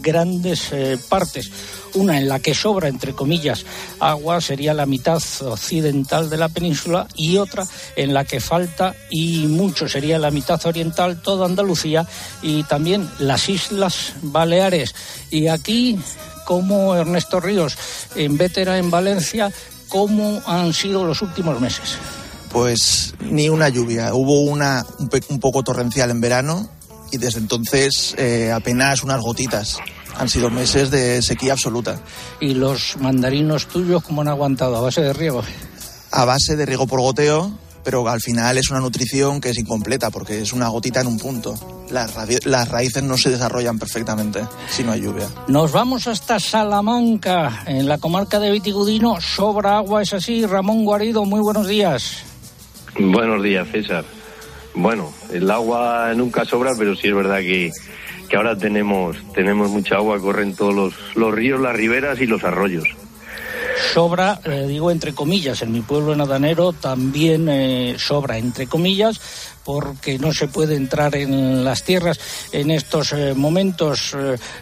grandes 0.00 0.72
eh, 0.72 0.98
partes. 1.08 1.50
Una 1.94 2.18
en 2.18 2.28
la 2.28 2.38
que 2.40 2.54
sobra, 2.54 2.88
entre 2.88 3.14
comillas, 3.14 3.64
agua, 3.98 4.40
sería 4.40 4.74
la 4.74 4.86
mitad 4.86 5.22
occidental 5.42 6.28
de 6.28 6.36
la 6.36 6.48
península, 6.48 7.06
y 7.14 7.38
otra 7.38 7.66
en 7.96 8.12
la 8.12 8.24
que 8.24 8.40
falta 8.40 8.94
y 9.10 9.46
mucho, 9.46 9.88
sería 9.88 10.18
la 10.18 10.30
mitad 10.30 10.64
oriental, 10.66 11.22
toda 11.22 11.46
Andalucía 11.46 12.06
y 12.42 12.62
también 12.64 13.08
las 13.18 13.48
Islas 13.48 14.12
Baleares. 14.22 14.94
Y 15.30 15.48
aquí, 15.48 15.98
como 16.44 16.94
Ernesto 16.94 17.40
Ríos, 17.40 17.76
en 18.14 18.36
Vétera, 18.36 18.78
en 18.78 18.90
Valencia, 18.90 19.50
¿cómo 19.88 20.42
han 20.46 20.72
sido 20.72 21.04
los 21.04 21.22
últimos 21.22 21.60
meses? 21.60 21.96
Pues 22.50 23.14
ni 23.20 23.48
una 23.48 23.68
lluvia. 23.68 24.14
Hubo 24.14 24.42
una 24.42 24.84
un, 24.98 25.10
un 25.28 25.40
poco 25.40 25.62
torrencial 25.62 26.10
en 26.10 26.20
verano 26.20 26.77
y 27.10 27.18
desde 27.18 27.40
entonces 27.40 28.14
eh, 28.18 28.52
apenas 28.52 29.02
unas 29.02 29.20
gotitas. 29.20 29.78
Han 30.16 30.28
sido 30.28 30.50
meses 30.50 30.90
de 30.90 31.22
sequía 31.22 31.52
absoluta. 31.52 32.00
¿Y 32.40 32.54
los 32.54 32.96
mandarinos 32.98 33.68
tuyos 33.68 34.02
cómo 34.02 34.22
han 34.22 34.28
aguantado 34.28 34.76
a 34.76 34.80
base 34.80 35.00
de 35.00 35.12
riego? 35.12 35.42
A 36.10 36.24
base 36.24 36.56
de 36.56 36.66
riego 36.66 36.86
por 36.86 37.00
goteo, 37.00 37.52
pero 37.84 38.08
al 38.08 38.20
final 38.20 38.58
es 38.58 38.70
una 38.70 38.80
nutrición 38.80 39.40
que 39.40 39.50
es 39.50 39.58
incompleta 39.58 40.10
porque 40.10 40.42
es 40.42 40.52
una 40.52 40.68
gotita 40.68 41.00
en 41.00 41.06
un 41.06 41.18
punto. 41.18 41.54
Las, 41.90 42.12
las 42.44 42.68
raíces 42.68 43.02
no 43.02 43.16
se 43.16 43.30
desarrollan 43.30 43.78
perfectamente 43.78 44.44
si 44.68 44.82
no 44.82 44.92
hay 44.92 45.02
lluvia. 45.02 45.28
Nos 45.46 45.72
vamos 45.72 46.06
hasta 46.06 46.40
Salamanca, 46.40 47.62
en 47.66 47.86
la 47.88 47.98
comarca 47.98 48.40
de 48.40 48.50
Vitigudino. 48.50 49.20
Sobra 49.20 49.78
agua, 49.78 50.02
es 50.02 50.12
así. 50.12 50.44
Ramón 50.44 50.84
Guarido, 50.84 51.24
muy 51.24 51.40
buenos 51.40 51.68
días. 51.68 52.24
Buenos 52.98 53.42
días, 53.42 53.68
César. 53.70 54.04
Bueno, 54.78 55.12
el 55.32 55.50
agua 55.50 56.12
nunca 56.14 56.44
sobra, 56.44 56.72
pero 56.78 56.94
sí 56.94 57.08
es 57.08 57.14
verdad 57.14 57.38
que, 57.38 57.72
que 58.28 58.36
ahora 58.36 58.56
tenemos, 58.56 59.16
tenemos 59.34 59.70
mucha 59.70 59.96
agua, 59.96 60.20
corren 60.20 60.54
todos 60.54 60.72
los, 60.72 60.94
los 61.16 61.34
ríos, 61.34 61.60
las 61.60 61.74
riberas 61.74 62.20
y 62.20 62.26
los 62.26 62.44
arroyos 62.44 62.88
sobra, 63.92 64.40
eh, 64.44 64.66
digo 64.68 64.90
entre 64.90 65.14
comillas, 65.14 65.62
en 65.62 65.72
mi 65.72 65.80
pueblo 65.80 66.14
nadanero 66.14 66.72
también 66.72 67.48
eh, 67.48 67.96
sobra 67.98 68.38
entre 68.38 68.66
comillas 68.66 69.20
porque 69.64 70.18
no 70.18 70.32
se 70.32 70.48
puede 70.48 70.76
entrar 70.76 71.14
en 71.14 71.64
las 71.64 71.84
tierras 71.84 72.18
en 72.52 72.70
estos 72.70 73.12
eh, 73.12 73.34
momentos. 73.34 74.16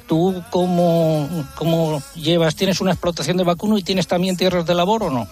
¿Tú 0.06 0.42
cómo, 0.50 1.28
cómo 1.54 2.02
llevas? 2.16 2.56
¿Tienes 2.56 2.80
una 2.80 2.92
explotación 2.92 3.36
de 3.36 3.44
vacuno 3.44 3.78
y 3.78 3.82
tienes 3.82 4.08
también 4.08 4.36
tierras 4.36 4.66
de 4.66 4.74
labor 4.74 5.04
o 5.04 5.10
no? 5.10 5.28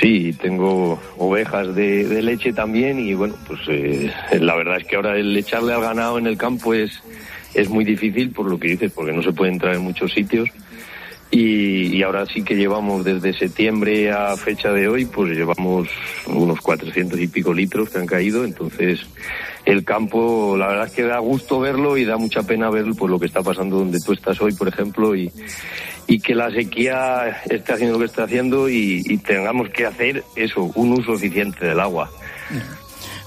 Sí, 0.00 0.32
tengo 0.40 1.00
ovejas 1.16 1.74
de, 1.74 2.22
leche 2.22 2.52
también 2.52 2.98
y 2.98 3.14
bueno, 3.14 3.34
pues 3.46 3.60
la 4.40 4.54
verdad 4.54 4.78
es 4.78 4.86
que 4.86 4.96
ahora 4.96 5.16
el 5.16 5.36
echarle 5.36 5.72
al 5.72 5.80
ganado 5.80 6.18
en 6.18 6.26
el 6.26 6.36
campo 6.36 6.74
es, 6.74 7.02
es 7.54 7.68
muy 7.68 7.84
difícil 7.84 8.30
por 8.30 8.50
lo 8.50 8.58
que 8.58 8.68
dices, 8.68 8.92
porque 8.92 9.12
no 9.12 9.22
se 9.22 9.32
puede 9.32 9.52
entrar 9.52 9.74
en 9.74 9.82
muchos 9.82 10.12
sitios 10.12 10.48
y, 11.30 12.02
ahora 12.02 12.24
sí 12.26 12.42
que 12.42 12.54
llevamos 12.54 13.04
desde 13.04 13.32
septiembre 13.32 14.12
a 14.12 14.36
fecha 14.36 14.72
de 14.72 14.88
hoy, 14.88 15.06
pues 15.06 15.36
llevamos 15.36 15.88
unos 16.26 16.60
400 16.60 17.18
y 17.18 17.26
pico 17.26 17.52
litros 17.52 17.90
que 17.90 17.98
han 17.98 18.06
caído. 18.06 18.44
Entonces, 18.44 19.00
el 19.64 19.84
campo, 19.84 20.56
la 20.56 20.68
verdad 20.68 20.86
es 20.86 20.92
que 20.92 21.02
da 21.02 21.18
gusto 21.18 21.58
verlo 21.58 21.96
y 21.96 22.04
da 22.04 22.16
mucha 22.16 22.42
pena 22.44 22.70
ver 22.70 22.86
pues, 22.96 23.10
lo 23.10 23.18
que 23.18 23.26
está 23.26 23.42
pasando 23.42 23.78
donde 23.78 24.00
tú 24.00 24.12
estás 24.12 24.40
hoy, 24.40 24.52
por 24.52 24.68
ejemplo, 24.68 25.16
y, 25.16 25.30
y 26.06 26.20
que 26.20 26.34
la 26.34 26.50
sequía 26.50 27.42
esté 27.48 27.72
haciendo 27.72 27.94
lo 27.94 28.00
que 28.00 28.06
está 28.06 28.24
haciendo 28.24 28.68
y, 28.68 29.02
y 29.04 29.18
tengamos 29.18 29.68
que 29.70 29.86
hacer 29.86 30.24
eso, 30.34 30.70
un 30.74 30.92
uso 30.92 31.14
eficiente 31.14 31.66
del 31.66 31.80
agua. 31.80 32.10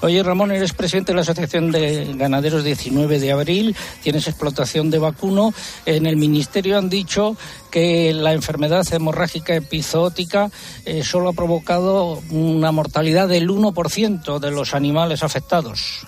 Oye, 0.02 0.24
Ramón, 0.24 0.52
eres 0.52 0.72
presidente 0.72 1.12
de 1.12 1.18
la 1.18 1.24
Asociación 1.24 1.72
de 1.72 2.14
Ganaderos 2.16 2.64
19 2.64 3.20
de 3.20 3.34
abril, 3.34 3.76
tienes 4.02 4.30
explotación 4.30 4.90
de 4.90 4.98
vacuno. 4.98 5.54
En 5.86 6.06
el 6.06 6.16
Ministerio 6.16 6.78
han 6.78 6.90
dicho 6.90 7.36
que 7.70 8.14
la 8.14 8.32
enfermedad 8.32 8.86
hemorrágica 8.94 9.56
epizootica 9.56 10.50
eh, 10.86 11.04
solo 11.04 11.30
ha 11.30 11.34
provocado 11.34 12.22
una 12.30 12.72
mortalidad 12.72 13.28
del 13.28 13.50
1% 13.50 14.40
de 14.40 14.52
los 14.52 14.74
animales 14.74 15.22
afectados. 15.22 16.08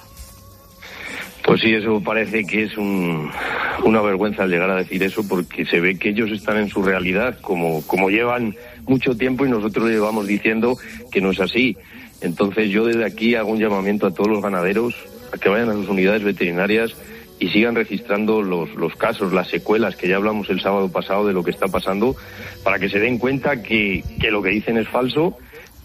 Pues 1.44 1.62
sí, 1.62 1.74
eso 1.74 2.02
parece 2.02 2.44
que 2.46 2.64
es 2.64 2.78
una 2.78 4.02
vergüenza 4.02 4.46
llegar 4.46 4.70
a 4.70 4.76
decir 4.76 5.02
eso 5.04 5.28
porque 5.28 5.66
se 5.66 5.80
ve 5.80 5.98
que 5.98 6.10
ellos 6.10 6.32
están 6.32 6.58
en 6.58 6.70
su 6.70 6.84
realidad 6.84 7.40
como, 7.42 7.86
como 7.88 8.10
llevan 8.10 8.56
mucho 8.86 9.18
tiempo 9.18 9.46
y 9.46 9.50
nosotros 9.50 9.90
llevamos 9.90 10.28
diciendo 10.28 10.78
que 11.12 11.20
no 11.20 11.32
es 11.32 11.40
así. 11.40 11.78
Entonces 12.22 12.70
yo 12.70 12.86
desde 12.86 13.06
aquí 13.06 13.36
hago 13.36 13.52
un 13.52 13.60
llamamiento 13.60 14.08
a 14.08 14.14
todos 14.14 14.30
los 14.30 14.42
ganaderos 14.42 14.96
a 15.34 15.38
que 15.38 15.50
vayan 15.50 15.70
a 15.70 15.74
sus 15.74 15.90
unidades 15.90 16.24
veterinarias 16.24 16.96
y 17.40 17.50
sigan 17.50 17.74
registrando 17.74 18.44
los, 18.44 18.74
los 18.76 18.96
casos, 18.96 19.34
las 19.34 19.50
secuelas 19.50 19.96
que 19.96 20.08
ya 20.08 20.18
hablamos 20.18 20.48
el 20.52 20.62
sábado 20.62 20.92
pasado 20.92 21.26
de 21.26 21.34
lo 21.34 21.44
que 21.44 21.50
está 21.50 21.68
pasando, 21.68 22.16
para 22.64 22.78
que 22.78 22.88
se 22.88 23.00
den 23.00 23.18
cuenta 23.18 23.64
que, 23.64 24.04
que 24.20 24.30
lo 24.30 24.44
que 24.44 24.52
dicen 24.52 24.78
es 24.78 24.88
falso 24.88 25.38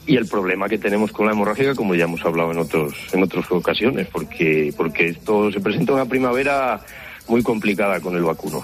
y 0.06 0.16
el 0.16 0.26
problema 0.26 0.68
que 0.68 0.78
tenemos 0.78 1.12
con 1.12 1.26
la 1.26 1.32
hemorragia, 1.32 1.75
como 1.75 1.94
ya 1.94 2.04
hemos 2.04 2.25
hablado 2.25 2.52
en 2.52 2.58
otros 2.58 2.94
en 3.12 3.22
otras 3.22 3.50
ocasiones, 3.50 4.06
porque 4.12 4.72
porque 4.76 5.08
esto 5.08 5.50
se 5.50 5.60
presenta 5.60 5.92
una 5.92 6.06
primavera 6.06 6.80
muy 7.28 7.42
complicada 7.42 8.00
con 8.00 8.14
el 8.16 8.22
vacuno. 8.22 8.62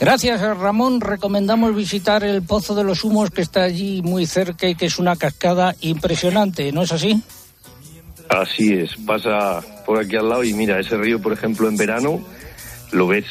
Gracias, 0.00 0.40
Ramón. 0.40 1.00
Recomendamos 1.00 1.76
visitar 1.76 2.24
el 2.24 2.42
Pozo 2.42 2.74
de 2.74 2.84
los 2.84 3.04
Humos, 3.04 3.30
que 3.30 3.42
está 3.42 3.64
allí 3.64 4.00
muy 4.02 4.24
cerca 4.24 4.66
y 4.66 4.74
que 4.74 4.86
es 4.86 4.98
una 4.98 5.16
cascada 5.16 5.74
impresionante, 5.80 6.72
¿no 6.72 6.82
es 6.82 6.92
así? 6.92 7.22
Así 8.30 8.72
es, 8.72 8.96
pasa 9.04 9.60
por 9.84 9.98
aquí 9.98 10.16
al 10.16 10.28
lado 10.28 10.44
y 10.44 10.54
mira, 10.54 10.78
ese 10.78 10.96
río, 10.96 11.20
por 11.20 11.32
ejemplo, 11.32 11.68
en 11.68 11.76
verano 11.76 12.20
lo 12.92 13.08
ves 13.08 13.26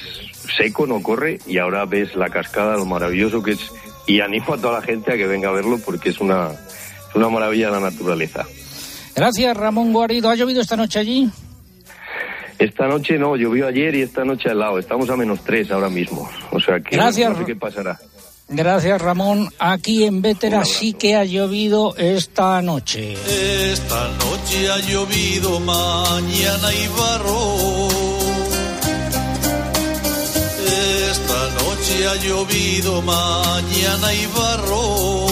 seco, 0.57 0.85
no 0.85 1.01
corre, 1.01 1.39
y 1.47 1.57
ahora 1.57 1.85
ves 1.85 2.15
la 2.15 2.29
cascada, 2.29 2.75
lo 2.75 2.85
maravilloso 2.85 3.41
que 3.41 3.51
es, 3.51 3.71
y 4.07 4.19
animo 4.19 4.53
a 4.53 4.57
toda 4.57 4.79
la 4.79 4.85
gente 4.85 5.13
a 5.13 5.17
que 5.17 5.25
venga 5.25 5.49
a 5.49 5.53
verlo 5.53 5.79
porque 5.83 6.09
es 6.09 6.19
una, 6.19 6.51
una 7.15 7.29
maravilla 7.29 7.67
de 7.67 7.71
la 7.73 7.79
naturaleza. 7.79 8.45
Gracias, 9.15 9.55
Ramón 9.57 9.91
Guarido. 9.93 10.29
¿Ha 10.29 10.35
llovido 10.35 10.61
esta 10.61 10.75
noche 10.77 10.99
allí? 10.99 11.29
Esta 12.57 12.87
noche 12.87 13.17
no, 13.17 13.35
llovió 13.37 13.67
ayer 13.67 13.95
y 13.95 14.01
esta 14.01 14.25
noche 14.25 14.49
al 14.49 14.59
lado. 14.59 14.79
Estamos 14.79 15.09
a 15.09 15.15
menos 15.15 15.39
tres 15.45 15.71
ahora 15.71 15.89
mismo. 15.89 16.29
O 16.51 16.59
sea 16.59 16.79
que 16.81 16.95
Gracias. 16.95 17.31
no 17.31 17.37
sé 17.37 17.45
qué 17.45 17.55
pasará. 17.55 17.97
Gracias, 18.49 19.01
Ramón. 19.01 19.49
Aquí 19.59 20.03
en 20.05 20.21
Vétera 20.21 20.65
sí 20.65 20.93
que 20.93 21.15
ha 21.15 21.23
llovido 21.23 21.95
esta 21.97 22.61
noche. 22.61 23.13
Esta 23.13 24.09
noche 24.09 24.71
ha 24.71 24.79
llovido, 24.79 25.59
mañana 25.59 26.73
y 26.73 26.87
barro. 26.97 27.89
Esta 31.11 31.63
noche 31.63 32.07
ha 32.07 32.15
llovido, 32.15 33.01
mañana 33.03 34.13
y 34.13 34.25
barro. 34.35 35.28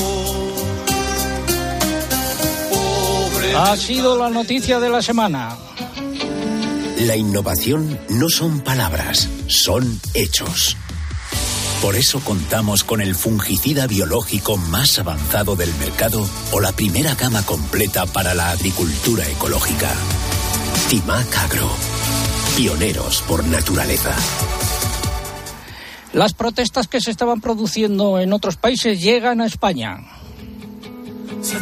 Ha 3.55 3.75
sido 3.77 4.17
la 4.17 4.29
noticia 4.29 4.79
de 4.79 4.89
la 4.89 5.01
semana. 5.01 5.57
La 6.99 7.15
innovación 7.15 7.99
no 8.09 8.29
son 8.29 8.61
palabras, 8.61 9.29
son 9.47 9.99
hechos. 10.13 10.75
Por 11.81 11.95
eso 11.95 12.19
contamos 12.21 12.83
con 12.83 13.01
el 13.01 13.13
fungicida 13.13 13.85
biológico 13.85 14.57
más 14.57 14.97
avanzado 14.97 15.55
del 15.55 15.73
mercado 15.75 16.27
o 16.51 16.59
la 16.59 16.71
primera 16.71 17.13
gama 17.13 17.43
completa 17.43 18.07
para 18.07 18.33
la 18.33 18.49
agricultura 18.49 19.27
ecológica. 19.29 19.91
Timac 20.89 21.37
Agro. 21.37 21.69
Pioneros 22.55 23.21
por 23.27 23.45
naturaleza. 23.45 24.15
Las 26.13 26.33
protestas 26.33 26.87
que 26.87 26.99
se 26.99 27.11
estaban 27.11 27.41
produciendo 27.41 28.19
en 28.19 28.33
otros 28.33 28.57
países 28.57 28.99
llegan 28.99 29.39
a 29.41 29.45
España. 29.45 29.99
Se 31.41 31.57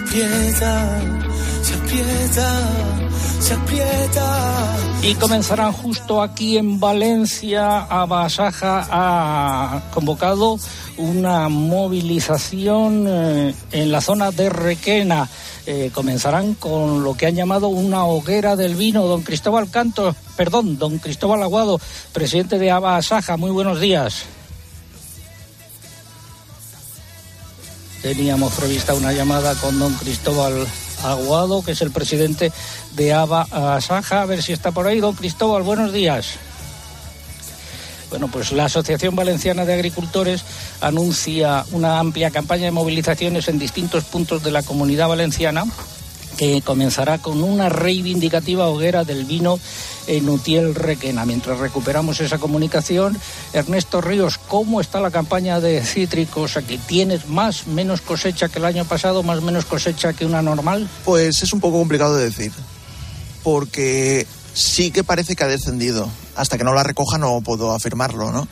Y 5.02 5.14
comenzarán 5.16 5.72
justo 5.72 6.22
aquí 6.22 6.58
en 6.58 6.80
Valencia. 6.80 7.82
Abasaja 7.82 8.88
ha 8.90 9.82
convocado 9.94 10.58
una 10.98 11.48
movilización 11.50 13.06
eh, 13.08 13.56
en 13.72 13.92
la 13.92 14.02
zona 14.02 14.32
de 14.32 14.50
Requena. 14.50 15.30
Eh, 15.68 15.92
comenzarán 15.94 16.56
con 16.56 17.04
lo 17.04 17.16
que 17.16 17.28
han 17.28 17.36
llamado 17.36 17.68
una 17.68 18.06
hoguera 18.06 18.56
del 18.56 18.76
vino. 18.76 19.06
Don 19.06 19.22
Cristóbal 19.22 19.70
Canto, 19.70 20.16
perdón, 20.36 20.78
don 20.78 20.98
Cristóbal 20.98 21.44
Aguado, 21.44 21.80
presidente 22.14 22.58
de 22.58 22.72
Abasaja, 22.72 23.38
muy 23.38 23.52
buenos 23.52 23.80
días. 23.80 24.24
Teníamos 28.02 28.54
prevista 28.54 28.94
una 28.94 29.14
llamada 29.14 29.56
con 29.56 29.80
don 29.80 29.94
Cristóbal 29.94 30.68
Aguado, 31.12 31.64
que 31.64 31.72
es 31.72 31.82
el 31.82 31.92
presidente 31.92 32.52
de 32.96 33.14
ABA 33.14 33.80
Saja. 33.82 34.22
A 34.22 34.26
ver 34.26 34.42
si 34.42 34.54
está 34.54 34.72
por 34.72 34.88
ahí. 34.88 35.00
Don 35.00 35.16
Cristóbal, 35.16 35.64
buenos 35.64 35.94
días. 35.94 36.34
Bueno, 38.10 38.28
pues 38.28 38.52
la 38.52 38.66
Asociación 38.66 39.16
Valenciana 39.16 39.66
de 39.66 39.74
Agricultores 39.74 40.44
anuncia 40.80 41.66
una 41.72 42.00
amplia 42.00 42.32
campaña 42.32 42.66
de 42.66 42.72
movilizaciones 42.72 43.48
en 43.48 43.60
distintos 43.60 44.04
puntos 44.06 44.44
de 44.44 44.52
la 44.52 44.64
comunidad 44.64 45.08
valenciana 45.08 45.66
que 46.38 46.62
comenzará 46.62 47.18
con 47.18 47.44
una 47.44 47.70
reivindicativa 47.70 48.68
hoguera 48.68 49.04
del 49.04 49.26
vino 49.26 49.60
en 50.08 50.30
Utiel 50.30 50.76
Requena. 50.76 51.26
Mientras 51.26 51.60
recuperamos 51.60 52.20
esa 52.20 52.38
comunicación, 52.38 53.18
Ernesto 53.54 54.02
Ríos, 54.02 54.38
¿cómo 54.38 54.82
está 54.82 55.00
la 55.00 55.12
campaña 55.12 55.60
de 55.60 55.84
cítricos? 55.84 56.58
¿Aquí 56.58 56.78
tienes 56.78 57.28
más, 57.28 57.68
menos 57.68 58.02
cosecha 58.02 58.50
que 58.50 58.60
el 58.60 58.66
año 58.66 58.86
pasado, 58.86 59.24
más, 59.24 59.42
menos 59.42 59.66
cosecha 59.66 60.14
que 60.14 60.26
una 60.26 60.42
normal? 60.42 60.88
Pues 61.04 61.42
es 61.42 61.54
un 61.54 61.60
poco 61.60 61.80
complicado 61.80 62.16
de 62.16 62.26
decir, 62.26 62.52
porque 63.44 64.28
sí 64.54 64.92
que 64.92 65.04
parece 65.04 65.36
que 65.36 65.44
ha 65.44 65.48
descendido. 65.48 66.10
Hasta 66.36 66.58
que 66.58 66.64
no 66.64 66.74
la 66.74 66.84
recoja 66.84 67.18
no 67.18 67.42
puedo 67.42 67.72
afirmarlo, 67.72 68.32
¿no? 68.32 68.48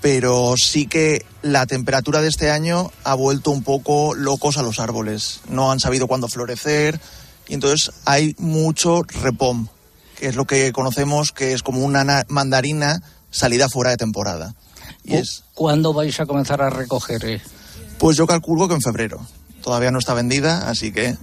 Pero 0.00 0.54
sí 0.56 0.86
que 0.86 1.24
la 1.42 1.66
temperatura 1.66 2.20
de 2.20 2.28
este 2.28 2.50
año 2.50 2.90
ha 3.04 3.14
vuelto 3.14 3.50
un 3.50 3.62
poco 3.62 4.14
locos 4.14 4.56
a 4.56 4.62
los 4.62 4.78
árboles. 4.78 5.40
No 5.48 5.70
han 5.72 5.80
sabido 5.80 6.06
cuándo 6.06 6.28
florecer 6.28 7.00
y 7.48 7.54
entonces 7.54 7.90
hay 8.04 8.34
mucho 8.38 9.02
repom, 9.22 9.68
que 10.18 10.28
es 10.28 10.36
lo 10.36 10.46
que 10.46 10.72
conocemos 10.72 11.32
que 11.32 11.52
es 11.52 11.62
como 11.62 11.84
una 11.84 12.24
mandarina 12.28 13.02
salida 13.30 13.68
fuera 13.68 13.90
de 13.90 13.96
temporada. 13.96 14.54
Y 15.04 15.14
es, 15.16 15.44
¿Cuándo 15.54 15.92
vais 15.92 16.18
a 16.20 16.26
comenzar 16.26 16.60
a 16.62 16.70
recoger? 16.70 17.24
eh? 17.24 17.40
pues 17.98 18.16
yo 18.16 18.26
calculo 18.26 18.68
que 18.68 18.74
en 18.74 18.80
febrero. 18.82 19.20
todavía 19.62 19.90
no 19.90 19.98
está 19.98 20.14
vendida, 20.14 20.68
así 20.68 20.92
que 20.92 21.16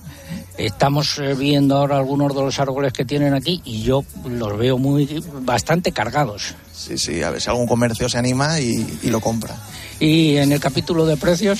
Estamos 0.57 1.19
eh, 1.19 1.33
viendo 1.35 1.75
ahora 1.75 1.97
algunos 1.97 2.33
de 2.33 2.41
los 2.41 2.59
árboles 2.59 2.93
que 2.93 3.03
tienen 3.03 3.33
aquí 3.33 3.61
y 3.65 3.83
yo 3.83 4.05
los 4.25 4.57
veo 4.57 4.77
muy 4.77 5.21
bastante 5.41 5.91
cargados. 5.91 6.55
Sí, 6.73 6.97
sí, 6.97 7.21
a 7.23 7.29
ver 7.29 7.41
si 7.41 7.49
algún 7.49 7.67
comercio 7.67 8.07
se 8.07 8.17
anima 8.17 8.59
y, 8.61 8.99
y 9.03 9.09
lo 9.09 9.19
compra. 9.19 9.55
Y 9.99 10.37
en 10.37 10.53
el 10.53 10.59
capítulo 10.61 11.05
de 11.05 11.17
precios, 11.17 11.59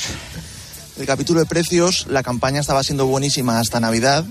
El 0.98 1.06
capítulo 1.06 1.42
de 1.42 1.46
precios, 1.46 2.08
la 2.10 2.24
campaña 2.24 2.62
estaba 2.62 2.84
siendo 2.84 3.06
buenísima 3.06 3.60
hasta 3.60 3.82
Navidad, 3.82 4.24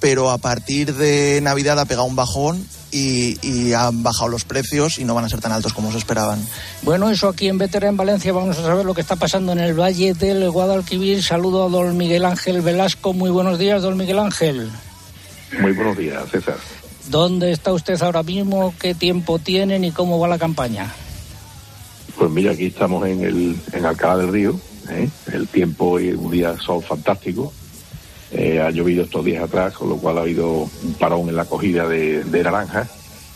pero 0.00 0.30
a 0.30 0.38
partir 0.38 0.94
de 0.94 1.40
Navidad 1.42 1.78
ha 1.78 1.84
pegado 1.84 2.06
un 2.06 2.16
bajón 2.16 2.66
y, 2.92 3.38
y 3.46 3.72
han 3.72 4.02
bajado 4.02 4.28
los 4.28 4.44
precios 4.44 4.98
y 4.98 5.04
no 5.04 5.14
van 5.14 5.24
a 5.24 5.28
ser 5.28 5.40
tan 5.40 5.52
altos 5.52 5.72
como 5.72 5.92
se 5.92 5.98
esperaban. 5.98 6.44
bueno, 6.82 7.10
eso 7.10 7.28
aquí 7.28 7.48
en 7.48 7.58
Vetera, 7.58 7.88
en 7.88 7.96
Valencia, 7.96 8.32
vamos 8.32 8.58
a 8.58 8.62
saber 8.62 8.84
lo 8.84 8.94
que 8.94 9.00
está 9.00 9.16
pasando 9.16 9.52
en 9.52 9.58
el 9.58 9.78
Valle 9.78 10.14
del 10.14 10.50
Guadalquivir. 10.50 11.22
Saludo 11.22 11.66
a 11.66 11.68
don 11.68 11.96
Miguel 11.96 12.24
Ángel 12.24 12.60
Velasco. 12.62 13.12
Muy 13.12 13.30
buenos 13.30 13.58
días, 13.58 13.82
don 13.82 13.96
Miguel 13.96 14.18
Ángel. 14.18 14.70
Muy 15.60 15.72
buenos 15.72 15.96
días, 15.96 16.22
César. 16.30 16.56
¿Dónde 17.08 17.52
está 17.52 17.72
usted 17.72 18.00
ahora 18.02 18.22
mismo? 18.22 18.74
¿Qué 18.80 18.94
tiempo 18.94 19.38
tienen 19.38 19.84
y 19.84 19.92
cómo 19.92 20.18
va 20.18 20.28
la 20.28 20.38
campaña? 20.38 20.92
Pues 22.16 22.30
mira, 22.30 22.52
aquí 22.52 22.66
estamos 22.66 23.06
en 23.06 23.22
el 23.22 23.56
en 23.72 23.84
Alcalá 23.84 24.16
del 24.16 24.32
Río. 24.32 24.60
¿eh? 24.90 25.08
El 25.32 25.46
tiempo 25.48 26.00
y 26.00 26.10
un 26.10 26.30
día 26.30 26.56
son 26.58 26.82
fantásticos. 26.82 27.52
Eh, 28.38 28.60
ha 28.60 28.70
llovido 28.70 29.04
estos 29.04 29.24
días 29.24 29.42
atrás, 29.42 29.72
con 29.74 29.88
lo 29.88 29.96
cual 29.96 30.18
ha 30.18 30.20
habido 30.20 30.50
un 30.50 30.94
parón 31.00 31.28
en 31.30 31.36
la 31.36 31.46
cogida 31.46 31.88
de, 31.88 32.22
de 32.22 32.42
naranjas. 32.42 32.90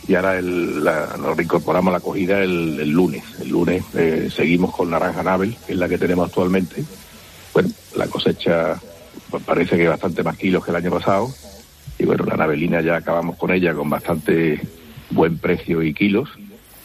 Y 0.06 0.14
ahora 0.14 0.38
el, 0.38 0.84
la- 0.84 1.16
nos 1.18 1.36
reincorporamos 1.36 1.90
a 1.90 1.98
la 1.98 2.00
cogida 2.00 2.40
el, 2.42 2.78
el 2.80 2.90
lunes. 2.90 3.24
El 3.40 3.48
lunes 3.48 3.82
eh, 3.94 4.28
seguimos 4.34 4.74
con 4.74 4.90
naranja 4.90 5.22
Nabel, 5.22 5.56
que 5.66 5.72
es 5.72 5.78
la 5.78 5.88
que 5.88 5.96
tenemos 5.98 6.28
actualmente. 6.28 6.84
Bueno, 7.54 7.70
la 7.96 8.06
cosecha 8.08 8.78
pues, 9.30 9.42
parece 9.42 9.76
que 9.78 9.88
bastante 9.88 10.22
más 10.22 10.36
kilos 10.36 10.64
que 10.64 10.70
el 10.70 10.76
año 10.76 10.90
pasado. 10.90 11.32
Y 11.98 12.04
bueno, 12.04 12.24
la 12.24 12.36
navelina 12.36 12.80
ya 12.82 12.96
acabamos 12.96 13.36
con 13.36 13.50
ella 13.52 13.72
con 13.74 13.88
bastante 13.88 14.60
buen 15.10 15.38
precio 15.38 15.82
y 15.82 15.94
kilos. 15.94 16.28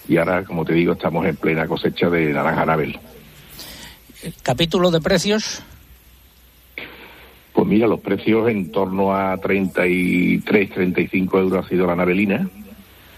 Y 0.08 0.18
ahora, 0.18 0.44
como 0.46 0.64
te 0.64 0.74
digo, 0.74 0.94
estamos 0.94 1.26
en 1.26 1.36
plena 1.36 1.68
cosecha 1.68 2.10
de 2.10 2.32
naranja 2.32 2.66
Nabel. 2.66 2.98
Capítulo 4.44 4.92
de 4.92 5.02
precios. 5.02 5.62
Pues 7.66 7.74
mira, 7.74 7.88
los 7.88 8.00
precios 8.00 8.48
en 8.48 8.72
torno 8.72 9.16
a 9.16 9.36
33, 9.38 10.70
35 10.70 11.40
euros 11.40 11.66
ha 11.66 11.68
sido 11.68 11.88
la 11.88 11.96
navelina. 11.96 12.48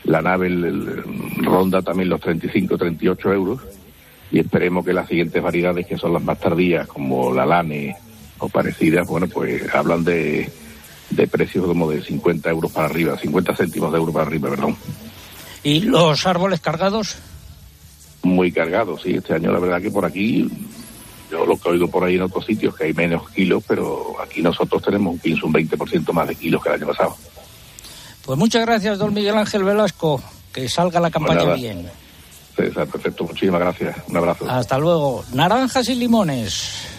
La 0.06 0.22
navel 0.22 0.64
el, 0.64 1.44
ronda 1.44 1.82
también 1.82 2.08
los 2.08 2.22
35, 2.22 2.78
38 2.78 3.34
euros. 3.34 3.60
Y 4.32 4.40
esperemos 4.40 4.86
que 4.86 4.94
las 4.94 5.10
siguientes 5.10 5.44
variedades, 5.44 5.86
que 5.86 5.98
son 5.98 6.14
las 6.14 6.24
más 6.24 6.40
tardías, 6.40 6.88
como 6.88 7.34
la 7.34 7.46
lane 7.46 7.98
o 8.38 8.48
parecidas, 8.48 9.06
bueno, 9.06 9.28
pues 9.28 9.64
hablan 9.76 10.06
de, 10.06 10.50
de 11.10 11.28
precios 11.28 11.66
como 11.66 11.92
de 11.92 12.02
50 12.02 12.50
euros 12.50 12.72
para 12.72 12.88
arriba, 12.88 13.18
50 13.18 13.54
céntimos 13.54 13.92
de 13.92 13.98
euro 13.98 14.14
para 14.14 14.28
arriba, 14.28 14.50
perdón. 14.50 14.78
¿Y 15.62 15.82
los 15.82 16.26
árboles 16.26 16.62
cargados? 16.62 17.18
Muy 18.24 18.54
cargados, 18.54 19.02
sí. 19.02 19.16
Este 19.16 19.34
año 19.34 19.52
la 19.52 19.60
verdad 19.60 19.82
que 19.82 19.92
por 19.92 20.06
aquí, 20.06 20.50
yo 21.30 21.46
lo 21.46 21.58
que 21.58 21.70
he 21.70 21.72
oído 21.74 21.88
por 21.88 22.04
ahí 22.04 22.16
en 22.16 22.24
otros 22.24 22.46
sitios, 22.46 22.76
que 22.76 22.86
hay 22.86 22.94
menos 22.94 23.30
kilos, 23.30 23.64
pero 23.68 24.16
aquí 24.22 24.42
nosotros 24.42 24.82
tenemos 24.82 25.14
un 25.14 25.20
15, 25.20 25.46
un 25.46 25.54
20% 25.54 26.14
más 26.14 26.28
de 26.28 26.36
kilos 26.36 26.64
que 26.64 26.70
el 26.70 26.76
año 26.76 26.88
pasado. 26.88 27.16
Pues 28.26 28.38
muchas 28.38 28.66
gracias, 28.66 28.98
don 28.98 29.14
Miguel 29.14 29.38
Ángel 29.38 29.64
Velasco. 29.64 30.22
Que 30.54 30.68
salga 30.68 31.00
la 31.00 31.12
campaña 31.12 31.44
nada. 31.44 31.56
bien. 31.56 31.90
César, 32.56 32.88
perfecto, 32.88 33.24
muchísimas 33.24 33.60
gracias. 33.60 33.96
Un 34.08 34.18
abrazo. 34.18 34.50
Hasta 34.50 34.78
luego. 34.80 35.24
Naranjas 35.34 35.88
y 35.90 35.96
limones. 35.96 36.97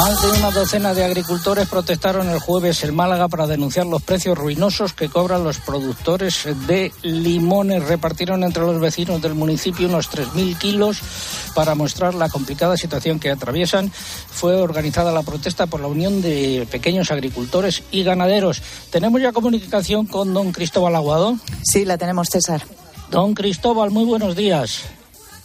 Más 0.00 0.22
de 0.22 0.30
una 0.30 0.50
docena 0.50 0.94
de 0.94 1.04
agricultores 1.04 1.68
protestaron 1.68 2.30
el 2.30 2.38
jueves 2.38 2.82
en 2.84 2.96
Málaga 2.96 3.28
para 3.28 3.46
denunciar 3.46 3.84
los 3.84 4.00
precios 4.00 4.38
ruinosos 4.38 4.94
que 4.94 5.10
cobran 5.10 5.44
los 5.44 5.58
productores 5.58 6.48
de 6.66 6.90
limones. 7.02 7.86
Repartieron 7.86 8.42
entre 8.42 8.62
los 8.62 8.80
vecinos 8.80 9.20
del 9.20 9.34
municipio 9.34 9.88
unos 9.88 10.10
3.000 10.10 10.56
kilos 10.56 11.02
para 11.54 11.74
mostrar 11.74 12.14
la 12.14 12.30
complicada 12.30 12.78
situación 12.78 13.20
que 13.20 13.30
atraviesan. 13.30 13.90
Fue 13.90 14.56
organizada 14.56 15.12
la 15.12 15.22
protesta 15.22 15.66
por 15.66 15.80
la 15.80 15.88
Unión 15.88 16.22
de 16.22 16.66
Pequeños 16.70 17.10
Agricultores 17.10 17.82
y 17.90 18.02
Ganaderos. 18.02 18.62
Tenemos 18.88 19.20
ya 19.20 19.32
comunicación 19.32 20.06
con 20.06 20.32
don 20.32 20.52
Cristóbal 20.52 20.96
Aguado. 20.96 21.36
Sí, 21.62 21.84
la 21.84 21.98
tenemos, 21.98 22.28
César. 22.30 22.62
Don 23.10 23.34
Cristóbal, 23.34 23.90
muy 23.90 24.06
buenos 24.06 24.34
días. 24.34 24.80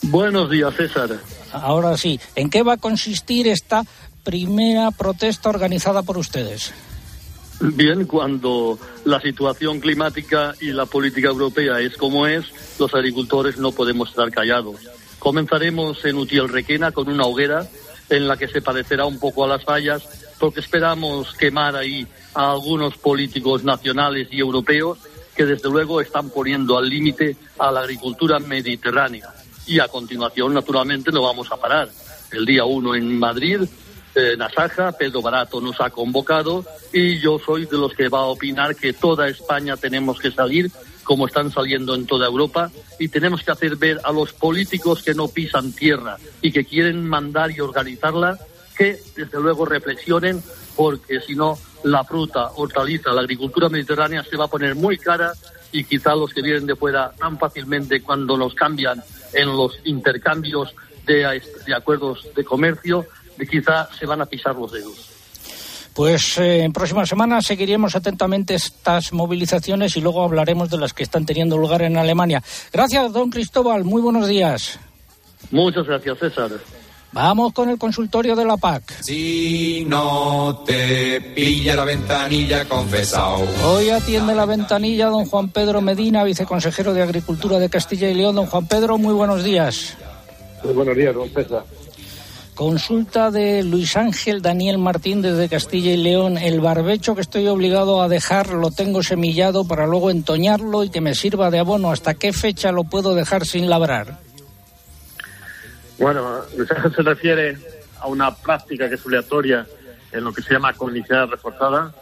Buenos 0.02 0.50
días, 0.50 0.74
César. 0.78 1.20
Ahora 1.52 1.98
sí, 1.98 2.22
¿en 2.36 2.50
qué 2.50 2.64
va 2.64 2.74
a 2.74 2.78
consistir 2.78 3.50
esta 3.50 3.84
primera 4.26 4.92
protesta 4.92 5.50
organizada 5.50 6.02
por 6.04 6.18
ustedes? 6.18 6.74
Bien, 7.62 8.06
cuando 8.06 8.78
la 9.06 9.22
situación 9.22 9.80
climática 9.80 10.54
y 10.60 10.72
la 10.72 10.86
política 10.86 11.30
europea 11.30 11.80
es 11.80 11.96
como 11.96 12.28
es, 12.28 12.46
los 12.78 12.94
agricultores 12.94 13.58
no 13.58 13.72
podemos 13.72 14.10
estar 14.10 14.30
callados. 14.30 14.82
Comenzaremos 15.20 16.04
en 16.04 16.18
Utiel 16.18 16.50
Requena 16.50 16.92
con 16.92 17.08
una 17.08 17.26
hoguera 17.26 17.66
en 18.10 18.28
la 18.28 18.36
que 18.36 18.50
se 18.50 18.62
parecerá 18.62 19.06
un 19.06 19.20
poco 19.20 19.46
a 19.46 19.48
las 19.48 19.64
fallas, 19.64 20.04
porque 20.38 20.60
esperamos 20.60 21.34
quemar 21.34 21.76
ahí 21.76 22.06
a 22.34 22.52
algunos 22.52 22.98
políticos 22.98 23.64
nacionales 23.64 24.28
y 24.32 24.40
europeos 24.40 25.00
que 25.36 25.46
desde 25.46 25.70
luego 25.70 26.02
están 26.02 26.30
poniendo 26.30 26.78
al 26.78 26.90
límite 26.90 27.36
a 27.58 27.72
la 27.72 27.82
agricultura 27.82 28.40
mediterránea. 28.40 29.34
Y 29.66 29.80
a 29.80 29.88
continuación, 29.88 30.54
naturalmente, 30.54 31.12
no 31.12 31.22
vamos 31.22 31.52
a 31.52 31.58
parar. 31.58 31.90
El 32.32 32.46
día 32.46 32.66
uno 32.66 32.96
en 32.96 33.18
Madrid, 33.18 33.62
eh, 34.16 34.36
Nasaja, 34.38 34.92
Pedro 34.94 35.22
Barato 35.22 35.62
nos 35.62 35.80
ha 35.82 35.90
convocado 35.90 36.66
y 36.94 37.20
yo 37.20 37.38
soy 37.40 37.66
de 37.66 37.78
los 37.78 37.94
que 37.94 38.10
va 38.10 38.20
a 38.20 38.26
opinar 38.26 38.76
que 38.76 38.94
toda 38.94 39.28
España 39.28 39.78
tenemos 39.78 40.20
que 40.20 40.32
salir 40.32 40.72
como 41.04 41.28
están 41.28 41.52
saliendo 41.52 41.94
en 41.96 42.06
toda 42.08 42.26
Europa 42.26 42.72
y 43.00 43.10
tenemos 43.10 43.44
que 43.44 43.52
hacer 43.52 43.76
ver 43.76 44.00
a 44.04 44.12
los 44.12 44.34
políticos 44.34 45.04
que 45.04 45.14
no 45.14 45.28
pisan 45.28 45.72
tierra 45.72 46.18
y 46.42 46.52
que 46.52 46.66
quieren 46.66 47.08
mandar 47.08 47.52
y 47.52 47.60
organizarla 47.60 48.40
que 48.76 49.00
desde 49.16 49.40
luego 49.40 49.66
reflexionen 49.66 50.42
porque 50.76 51.22
si 51.22 51.36
no 51.36 51.58
la 51.84 52.04
fruta, 52.04 52.52
hortaliza, 52.56 53.12
la 53.12 53.22
agricultura 53.22 53.70
mediterránea 53.70 54.24
se 54.24 54.36
va 54.36 54.46
a 54.46 54.50
poner 54.50 54.76
muy 54.76 54.98
cara 54.98 55.34
y 55.72 55.84
quizá 55.84 56.16
los 56.16 56.34
que 56.34 56.42
vienen 56.42 56.66
de 56.66 56.76
fuera 56.76 57.12
tan 57.18 57.38
fácilmente 57.38 58.02
cuando 58.02 58.38
nos 58.38 58.56
cambian 58.56 59.02
en 59.34 59.48
los 59.48 59.80
intercambios 59.84 60.74
de, 61.06 61.42
de 61.68 61.76
acuerdos 61.76 62.28
de 62.36 62.44
comercio, 62.44 63.06
quizá 63.50 63.90
se 63.98 64.06
van 64.06 64.22
a 64.22 64.26
pisar 64.26 64.56
los 64.56 64.72
dedos. 64.72 65.16
Pues 65.96 66.38
eh, 66.40 66.64
en 66.64 66.74
próximas 66.74 67.08
semanas 67.08 67.46
seguiremos 67.46 67.96
atentamente 67.96 68.54
estas 68.54 69.14
movilizaciones 69.14 69.96
y 69.96 70.02
luego 70.02 70.24
hablaremos 70.24 70.70
de 70.70 70.78
las 70.78 70.94
que 70.94 71.04
están 71.04 71.26
teniendo 71.26 71.58
lugar 71.58 71.84
en 71.84 71.96
Alemania. 71.96 72.44
Gracias, 72.74 73.14
don 73.14 73.30
Cristóbal. 73.30 73.86
Muy 73.86 74.02
buenos 74.02 74.28
días. 74.28 74.78
Muchas 75.52 75.86
gracias, 75.88 76.20
César. 76.20 76.52
Vamos 77.14 77.54
con 77.54 77.70
el 77.70 77.78
consultorio 77.78 78.36
de 78.36 78.44
la 78.44 78.58
PAC. 78.58 78.92
Si 79.02 79.86
no 79.88 80.64
te 80.66 81.22
pilla 81.34 81.74
la 81.74 81.86
ventanilla, 81.86 82.68
confesao. 82.68 83.42
Hoy 83.64 83.90
atiende 83.90 84.36
la 84.36 84.46
ventanilla 84.46 85.06
don 85.08 85.24
Juan 85.26 85.48
Pedro 85.48 85.80
Medina, 85.80 86.26
viceconsejero 86.26 86.94
de 86.94 87.04
Agricultura 87.04 87.58
de 87.58 87.70
Castilla 87.70 88.10
y 88.10 88.16
León. 88.16 88.36
Don 88.36 88.48
Juan 88.48 88.68
Pedro, 88.68 88.98
muy 88.98 89.14
buenos 89.14 89.46
días. 89.46 89.96
Muy 90.62 90.74
buenos 90.74 90.98
días, 90.98 91.16
don 91.16 91.30
César. 91.30 91.64
Consulta 92.56 93.32
de 93.32 93.64
Luis 93.64 93.98
Ángel 93.98 94.42
Daniel 94.42 94.78
Martín 94.78 95.22
desde 95.22 95.50
Castilla 95.50 95.92
y 95.92 95.98
León. 95.98 96.38
El 96.38 96.62
barbecho 96.62 97.14
que 97.14 97.20
estoy 97.20 97.46
obligado 97.50 98.02
a 98.02 98.08
dejar 98.08 98.54
lo 98.54 98.72
tengo 98.72 99.04
semillado 99.04 99.68
para 99.68 99.86
luego 99.86 100.10
entoñarlo 100.10 100.86
y 100.86 100.90
que 100.90 101.02
me 101.02 101.16
sirva 101.16 101.52
de 101.52 101.60
abono. 101.60 101.92
¿Hasta 101.92 102.14
qué 102.14 102.32
fecha 102.32 102.72
lo 102.72 102.86
puedo 102.86 103.14
dejar 103.14 103.46
sin 103.46 103.70
labrar? 103.70 104.20
Bueno, 106.00 106.44
Luis 106.56 106.72
Ángel 106.72 106.96
se 106.96 107.02
refiere 107.02 107.58
a 108.00 108.08
una 108.08 108.34
práctica 108.34 108.88
que 108.88 108.96
es 108.96 109.06
obligatoria 109.06 109.68
en 110.14 110.24
lo 110.24 110.32
que 110.32 110.42
se 110.42 110.54
llama 110.54 110.72
cognicidad 110.72 111.28
reforzada. 111.28 111.94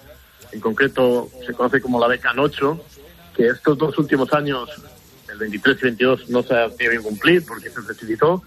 En 0.51 0.59
concreto 0.59 1.29
se 1.47 1.53
conoce 1.53 1.81
como 1.81 1.99
la 1.99 2.07
beca 2.07 2.31
8, 2.37 2.79
que 3.35 3.47
estos 3.47 3.75
dos 3.75 3.97
últimos 3.97 4.31
años, 4.33 4.69
el 5.31 5.39
23 5.39 5.77
y 5.79 5.83
22, 5.85 6.29
no 6.29 6.43
se 6.43 6.53
ha 6.53 6.69
que 6.77 6.99
cumplir 6.99 7.43
porque 7.43 7.71
se 7.71 7.81
facilitó 7.81 8.43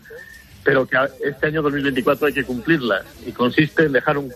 pero 0.66 0.84
que 0.84 0.98
este 1.24 1.46
año 1.46 1.62
2024 1.62 2.26
hay 2.26 2.32
que 2.32 2.42
cumplirla 2.42 3.04
y 3.24 3.30
consiste 3.30 3.84
en 3.84 3.92
dejar 3.92 4.18
un, 4.18 4.32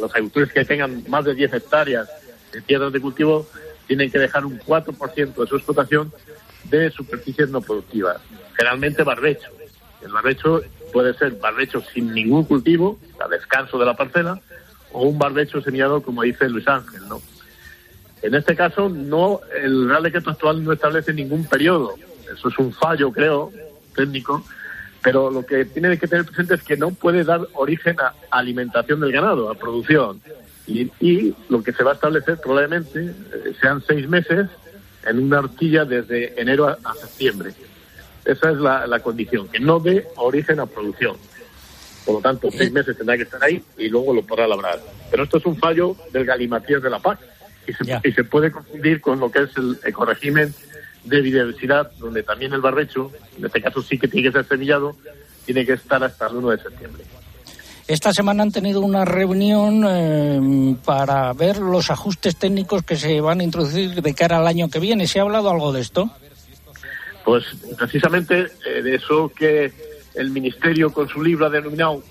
los 0.00 0.10
agricultores 0.10 0.50
que 0.50 0.64
tengan 0.64 1.04
más 1.08 1.26
de 1.26 1.34
10 1.34 1.52
hectáreas 1.52 2.08
de 2.50 2.62
tierras 2.62 2.90
de 2.90 3.02
cultivo 3.02 3.46
tienen 3.86 4.10
que 4.10 4.18
dejar 4.18 4.46
un 4.46 4.58
4% 4.58 5.34
de 5.34 5.46
su 5.46 5.56
explotación 5.56 6.10
de 6.70 6.90
superficies 6.90 7.50
no 7.50 7.60
productivas, 7.60 8.16
generalmente 8.56 9.02
barbecho. 9.02 9.50
El 10.00 10.10
barbecho 10.10 10.62
puede 10.90 11.12
ser 11.12 11.32
barbecho 11.32 11.82
sin 11.92 12.14
ningún 12.14 12.44
cultivo, 12.44 12.98
a 13.22 13.28
descanso 13.28 13.76
de 13.76 13.84
la 13.84 13.94
parcela, 13.94 14.40
o 14.90 15.02
un 15.02 15.18
barbecho 15.18 15.60
semillado, 15.60 16.02
como 16.02 16.22
dice 16.22 16.48
Luis 16.48 16.66
Ángel, 16.66 17.06
¿no? 17.10 17.20
En 18.22 18.34
este 18.34 18.56
caso, 18.56 18.88
no, 18.88 19.40
el 19.54 19.86
Real 19.86 20.02
Decreto 20.02 20.30
actual 20.30 20.64
no 20.64 20.72
establece 20.72 21.12
ningún 21.12 21.44
periodo 21.44 21.94
Eso 22.32 22.48
es 22.48 22.58
un 22.58 22.72
fallo, 22.72 23.12
creo, 23.12 23.52
técnico, 23.94 24.42
pero 25.04 25.30
lo 25.30 25.44
que 25.44 25.66
tiene 25.66 25.98
que 25.98 26.08
tener 26.08 26.24
presente 26.24 26.54
es 26.54 26.62
que 26.62 26.78
no 26.78 26.90
puede 26.90 27.24
dar 27.24 27.46
origen 27.52 27.94
a 28.00 28.14
alimentación 28.30 29.00
del 29.00 29.12
ganado, 29.12 29.50
a 29.50 29.54
producción. 29.54 30.20
Y, 30.66 30.90
y 30.98 31.34
lo 31.50 31.62
que 31.62 31.72
se 31.72 31.84
va 31.84 31.90
a 31.90 31.94
establecer 31.94 32.40
probablemente 32.40 33.00
eh, 33.04 33.54
sean 33.60 33.82
seis 33.86 34.08
meses 34.08 34.48
en 35.04 35.18
una 35.22 35.40
horquilla 35.40 35.84
desde 35.84 36.40
enero 36.40 36.66
a, 36.68 36.78
a 36.82 36.94
septiembre. 36.94 37.52
Esa 38.24 38.50
es 38.50 38.56
la, 38.56 38.86
la 38.86 39.00
condición, 39.00 39.46
que 39.48 39.60
no 39.60 39.78
dé 39.78 40.06
origen 40.16 40.58
a 40.58 40.64
producción. 40.64 41.16
Por 42.06 42.14
lo 42.14 42.20
tanto, 42.22 42.50
seis 42.50 42.72
meses 42.72 42.96
tendrá 42.96 43.18
que 43.18 43.24
estar 43.24 43.44
ahí 43.44 43.62
y 43.76 43.90
luego 43.90 44.14
lo 44.14 44.22
podrá 44.22 44.46
labrar. 44.46 44.80
Pero 45.10 45.24
esto 45.24 45.36
es 45.36 45.44
un 45.44 45.56
fallo 45.58 45.96
del 46.12 46.24
galimatías 46.24 46.82
de 46.82 46.88
la 46.88 46.98
PAC 46.98 47.18
y 47.66 47.72
se, 47.74 48.00
y 48.02 48.12
se 48.12 48.24
puede 48.24 48.50
confundir 48.50 49.02
con 49.02 49.20
lo 49.20 49.30
que 49.30 49.42
es 49.42 49.56
el 49.58 49.78
ecoregimen 49.84 50.54
de 51.04 51.20
biodiversidad, 51.20 51.90
donde 51.98 52.22
también 52.22 52.52
el 52.52 52.60
barrecho, 52.60 53.10
en 53.38 53.44
este 53.44 53.60
caso 53.60 53.82
sí 53.82 53.98
que 53.98 54.08
tiene 54.08 54.28
que 54.28 54.32
ser 54.38 54.46
semillado, 54.46 54.96
tiene 55.44 55.64
que 55.66 55.74
estar 55.74 56.02
hasta 56.02 56.26
el 56.28 56.36
1 56.36 56.50
de 56.50 56.58
septiembre. 56.62 57.04
Esta 57.86 58.12
semana 58.14 58.42
han 58.42 58.50
tenido 58.50 58.80
una 58.80 59.04
reunión 59.04 59.84
eh, 59.86 60.74
para 60.86 61.30
ver 61.34 61.58
los 61.58 61.90
ajustes 61.90 62.36
técnicos 62.36 62.82
que 62.82 62.96
se 62.96 63.20
van 63.20 63.40
a 63.40 63.44
introducir 63.44 64.00
de 64.00 64.14
cara 64.14 64.38
al 64.38 64.46
año 64.46 64.70
que 64.70 64.78
viene. 64.78 65.06
¿Se 65.06 65.18
ha 65.18 65.22
hablado 65.22 65.50
algo 65.50 65.70
de 65.72 65.82
esto? 65.82 66.10
Pues 67.26 67.44
precisamente 67.76 68.46
eh, 68.66 68.82
de 68.82 68.94
eso 68.94 69.30
que 69.36 69.70
el 70.14 70.30
Ministerio 70.30 70.92
con 70.92 71.08
su 71.08 71.22
libro 71.22 71.44
ha 71.46 71.50
denominado 71.50 72.02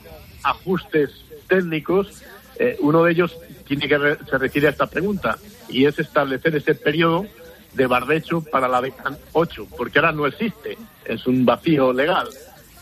ajustes 0.44 1.10
técnicos, 1.48 2.22
eh, 2.60 2.78
uno 2.82 3.04
de 3.04 3.12
ellos 3.14 3.36
tiene 3.66 3.88
que 3.88 3.98
re- 3.98 4.18
se 4.30 4.38
refiere 4.38 4.68
a 4.68 4.72
esta 4.72 4.86
pregunta 4.88 5.38
y 5.70 5.86
es 5.86 5.98
establecer 5.98 6.56
ese 6.56 6.76
periodo 6.76 7.26
de 7.74 7.88
barbecho 7.88 8.42
para 8.42 8.68
la 8.68 8.82
beca 8.82 9.18
8, 9.34 9.68
porque 9.78 10.00
ahora 10.00 10.12
no 10.12 10.28
existe, 10.28 10.78
es 11.06 11.26
un 11.28 11.46
vacío 11.46 11.92
legal 11.92 12.28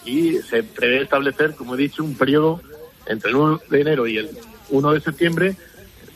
y 0.06 0.38
se 0.38 0.63
prevé 0.63 1.04
establecer, 1.04 1.56
como 1.56 1.75
he 1.75 1.77
dicho, 1.77 2.04
un 2.04 2.15
periodo 2.15 2.62
entre 3.06 3.30
el 3.30 3.36
1 3.36 3.62
de 3.69 3.82
enero 3.82 4.08
y 4.08 4.17
el 4.17 4.30
1 4.69 4.93
de 4.93 5.01
septiembre, 5.01 5.56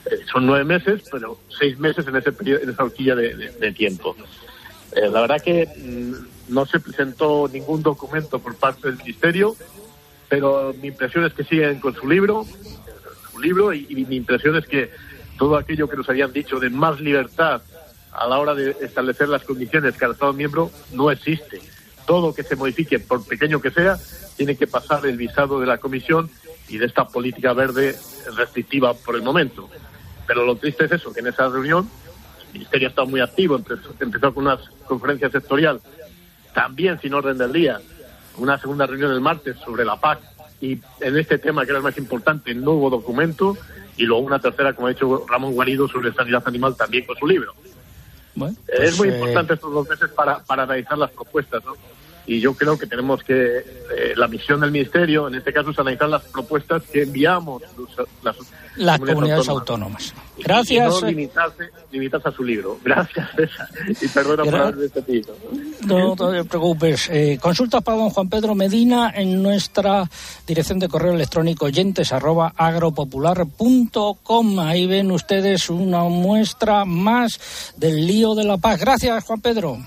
eh, 0.06 0.20
son 0.32 0.46
nueve 0.46 0.64
meses, 0.66 1.04
pero 1.12 1.40
seis 1.58 1.80
meses 1.80 2.08
en 2.08 2.16
ese 2.16 2.32
periodo, 2.32 2.62
en 2.62 2.70
esa 2.70 2.84
horquilla 2.84 3.16
de, 3.16 3.74
tiempo. 3.74 4.16
Eh, 4.96 5.10
la 5.10 5.22
verdad 5.22 5.42
que 5.42 5.68
mm, 5.68 6.54
no 6.54 6.66
se 6.66 6.80
presentó 6.80 7.50
ningún 7.52 7.82
documento 7.82 8.40
por 8.40 8.56
parte 8.56 8.88
del 8.88 8.98
Ministerio, 8.98 9.56
pero 10.30 10.74
mi 10.82 10.90
impresión 10.90 11.26
es 11.26 11.34
que 11.34 11.44
siguen 11.44 11.80
con 11.80 11.96
su 11.96 12.08
libro, 12.08 12.46
su 13.32 13.40
libro, 13.40 13.74
y 13.74 14.06
mi 14.08 14.16
impresión 14.16 14.56
es 14.56 14.66
que 14.66 14.92
todo 15.38 15.58
aquello 15.58 15.90
que 15.90 15.98
nos 15.98 16.10
habían 16.10 16.32
dicho 16.32 16.60
de 16.60 16.70
más 16.70 17.00
libertad 17.00 17.62
a 18.18 18.28
la 18.28 18.40
hora 18.40 18.54
de 18.54 18.76
establecer 18.82 19.28
las 19.28 19.44
condiciones 19.44 19.96
cada 19.98 20.14
Estado 20.14 20.34
miembro 20.34 20.72
no 20.94 21.12
existe. 21.12 21.62
Todo 22.06 22.34
que 22.34 22.44
se 22.44 22.56
modifique, 22.56 23.00
por 23.00 23.26
pequeño 23.26 23.60
que 23.60 23.72
sea, 23.72 23.98
tiene 24.38 24.56
que 24.56 24.68
pasar 24.68 25.06
el 25.06 25.18
visado 25.18 25.60
de 25.60 25.68
la 25.68 25.78
Comisión 25.78 26.30
y 26.68 26.78
de 26.78 26.86
esta 26.86 27.08
política 27.08 27.54
verde 27.54 27.96
restrictiva 28.36 28.94
por 28.94 29.16
el 29.16 29.24
momento. 29.24 29.70
Pero 30.28 30.46
lo 30.46 30.56
triste 30.56 30.86
es 30.86 30.92
eso, 30.92 31.14
que 31.14 31.20
en 31.20 31.28
esa 31.28 31.50
reunión 31.50 31.90
el 32.48 32.54
Ministerio 32.54 32.88
ha 32.88 32.90
estado 32.90 33.08
muy 33.08 33.22
activo, 33.22 33.56
empezó, 34.00 34.34
con 34.34 34.46
una 34.46 34.60
conferencia 34.88 35.30
sectorial, 35.30 35.82
también 36.54 37.00
sin 37.02 37.14
orden 37.14 37.38
del 37.38 37.52
día, 37.52 37.80
una 38.38 38.58
segunda 38.58 38.86
reunión 38.86 39.12
el 39.12 39.22
martes 39.22 39.58
sobre 39.64 39.84
la 39.84 40.00
PAC 40.00 40.20
y 40.62 40.80
en 41.02 41.18
este 41.18 41.38
tema 41.38 41.64
que 41.64 41.72
era 41.72 41.80
el 41.80 41.84
más 41.84 41.98
importante 41.98 42.54
no 42.56 42.72
hubo 42.72 42.90
documento 42.90 43.58
y 43.98 44.04
luego 44.04 44.24
una 44.24 44.40
tercera, 44.40 44.74
como 44.74 44.88
ha 44.88 44.92
dicho 44.92 45.26
Ramón 45.28 45.54
Guarido, 45.54 45.88
sobre 45.88 46.14
sanidad 46.14 46.44
animal 46.46 46.76
también 46.76 47.06
con 47.06 47.18
su 47.18 47.28
libro. 47.28 47.54
Bueno, 48.36 48.56
es 48.68 48.78
pues, 48.78 48.98
muy 48.98 49.10
eh, 49.10 49.14
importante 49.16 49.54
estos 49.54 49.74
dos 49.74 49.88
meses 49.88 50.10
para, 50.12 50.40
para 50.40 50.64
analizar 50.64 50.98
las 50.98 51.12
propuestas, 51.12 51.64
¿no? 51.66 51.74
Y 52.28 52.40
yo 52.40 52.54
creo 52.56 52.78
que 52.78 52.88
tenemos 52.88 53.24
que, 53.24 53.58
eh, 53.58 54.14
la 54.16 54.28
misión 54.28 54.60
del 54.60 54.72
Ministerio, 54.72 55.28
en 55.28 55.36
este 55.36 55.54
caso, 55.54 55.70
es 55.72 55.78
analizar 55.80 56.10
las 56.10 56.24
propuestas 56.24 56.82
que 56.92 57.04
enviamos 57.04 57.62
los- 57.78 58.08
las, 58.24 58.36
las 58.78 59.00
comunidades 59.00 59.48
autónomas. 59.48 60.14
Y 60.38 60.44
Gracias. 60.44 60.90
no 61.02 61.08
limitarse, 61.08 61.70
limitarse 61.92 62.28
a 62.28 62.32
su 62.32 62.44
libro. 62.44 62.80
Gracias, 62.84 63.30
César. 63.36 63.70
Y 64.02 64.08
perdona 64.08 64.44
por 64.44 64.54
Gra- 64.54 64.62
haber 64.64 64.78
repetido. 64.78 65.36
No 65.86 66.16
te 66.16 66.44
preocupes. 66.46 67.10
Eh, 67.12 67.38
consultas 67.40 67.84
para 67.84 67.98
don 68.00 68.10
Juan 68.10 68.28
Pedro 68.28 68.56
Medina 68.56 69.12
en 69.16 69.42
nuestra 69.44 70.10
dirección 70.48 70.80
de 70.80 70.90
correo 70.90 71.14
electrónico 71.14 71.66
oyentes 71.66 72.12
arroba 72.12 72.54
agropopular.com. 72.58 74.60
Ahí 74.60 74.88
ven 74.88 75.12
ustedes 75.12 75.70
una 75.70 76.04
muestra 76.06 76.86
más 76.86 77.74
del 77.78 78.06
lío 78.08 78.34
de 78.36 78.44
la 78.46 78.58
paz. 78.58 78.80
Gracias, 78.80 79.24
Juan 79.24 79.42
Pedro. 79.42 79.78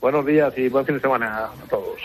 Buenos 0.00 0.26
días 0.26 0.52
y 0.56 0.68
buen 0.68 0.84
fin 0.84 0.96
de 0.96 1.00
semana 1.00 1.46
a 1.46 1.68
todos. 1.68 2.00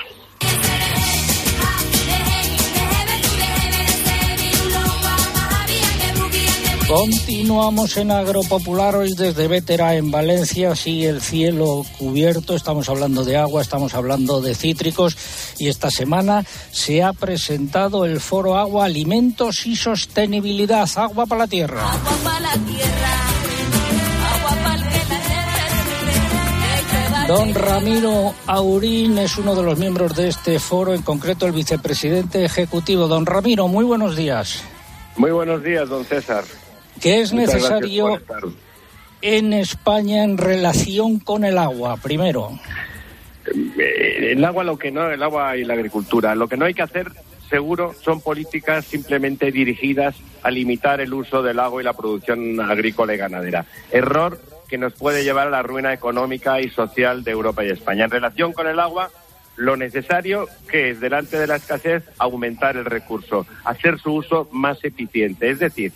Continuamos 6.91 7.95
en 7.95 8.11
Agropopular 8.11 8.97
hoy 8.97 9.13
desde 9.13 9.47
Vétera 9.47 9.95
en 9.95 10.11
Valencia. 10.11 10.75
Sigue 10.75 11.07
el 11.07 11.21
cielo 11.21 11.85
cubierto. 11.97 12.53
Estamos 12.53 12.89
hablando 12.89 13.23
de 13.23 13.37
agua, 13.37 13.61
estamos 13.61 13.93
hablando 13.93 14.41
de 14.41 14.53
cítricos. 14.55 15.15
Y 15.57 15.69
esta 15.69 15.89
semana 15.89 16.43
se 16.71 17.01
ha 17.01 17.13
presentado 17.13 18.03
el 18.03 18.19
Foro 18.19 18.57
Agua, 18.57 18.83
Alimentos 18.83 19.65
y 19.65 19.77
Sostenibilidad. 19.77 20.89
Agua 20.97 21.25
para 21.25 21.43
la 21.43 21.47
tierra. 21.47 21.91
Don 27.31 27.55
Ramiro 27.55 28.33
Aurín 28.45 29.17
es 29.17 29.37
uno 29.37 29.55
de 29.55 29.63
los 29.63 29.79
miembros 29.79 30.17
de 30.17 30.27
este 30.27 30.59
foro, 30.59 30.93
en 30.93 31.01
concreto 31.01 31.45
el 31.45 31.53
vicepresidente 31.53 32.43
ejecutivo. 32.43 33.07
Don 33.07 33.25
Ramiro, 33.25 33.69
muy 33.69 33.85
buenos 33.85 34.17
días. 34.17 34.61
Muy 35.15 35.31
buenos 35.31 35.63
días, 35.63 35.87
don 35.87 36.03
César. 36.03 36.43
¿Qué 36.99 37.21
es 37.21 37.31
Muchas 37.31 37.53
necesario 37.55 38.19
en 39.21 39.53
España 39.53 40.25
en 40.25 40.37
relación 40.37 41.19
con 41.19 41.45
el 41.45 41.57
agua? 41.57 41.95
Primero, 41.95 42.59
Eh, 43.79 44.33
El 44.33 44.43
agua, 44.43 44.65
lo 44.65 44.77
que 44.77 44.91
no, 44.91 45.09
el 45.09 45.23
agua 45.23 45.55
y 45.55 45.63
la 45.63 45.75
agricultura. 45.75 46.35
Lo 46.35 46.49
que 46.49 46.57
no 46.57 46.65
hay 46.65 46.73
que 46.73 46.81
hacer, 46.81 47.13
seguro, 47.49 47.95
son 48.03 48.19
políticas 48.19 48.83
simplemente 48.83 49.53
dirigidas 49.53 50.15
a 50.43 50.51
limitar 50.51 50.99
el 50.99 51.13
uso 51.13 51.41
del 51.41 51.61
agua 51.61 51.81
y 51.81 51.85
la 51.85 51.93
producción 51.93 52.59
agrícola 52.59 53.13
y 53.13 53.17
ganadera. 53.17 53.65
Error 53.89 54.50
que 54.71 54.77
nos 54.77 54.93
puede 54.93 55.25
llevar 55.25 55.47
a 55.47 55.51
la 55.51 55.63
ruina 55.63 55.91
económica 55.91 56.61
y 56.61 56.69
social 56.69 57.25
de 57.25 57.31
Europa 57.31 57.65
y 57.65 57.69
España. 57.69 58.05
En 58.05 58.09
relación 58.09 58.53
con 58.53 58.67
el 58.67 58.79
agua, 58.79 59.09
lo 59.57 59.75
necesario 59.75 60.47
que 60.69 60.91
es, 60.91 61.01
delante 61.01 61.37
de 61.37 61.45
la 61.45 61.57
escasez, 61.57 62.05
aumentar 62.17 62.77
el 62.77 62.85
recurso, 62.85 63.45
hacer 63.65 63.99
su 63.99 64.13
uso 64.13 64.47
más 64.53 64.81
eficiente. 64.85 65.49
Es 65.49 65.59
decir, 65.59 65.91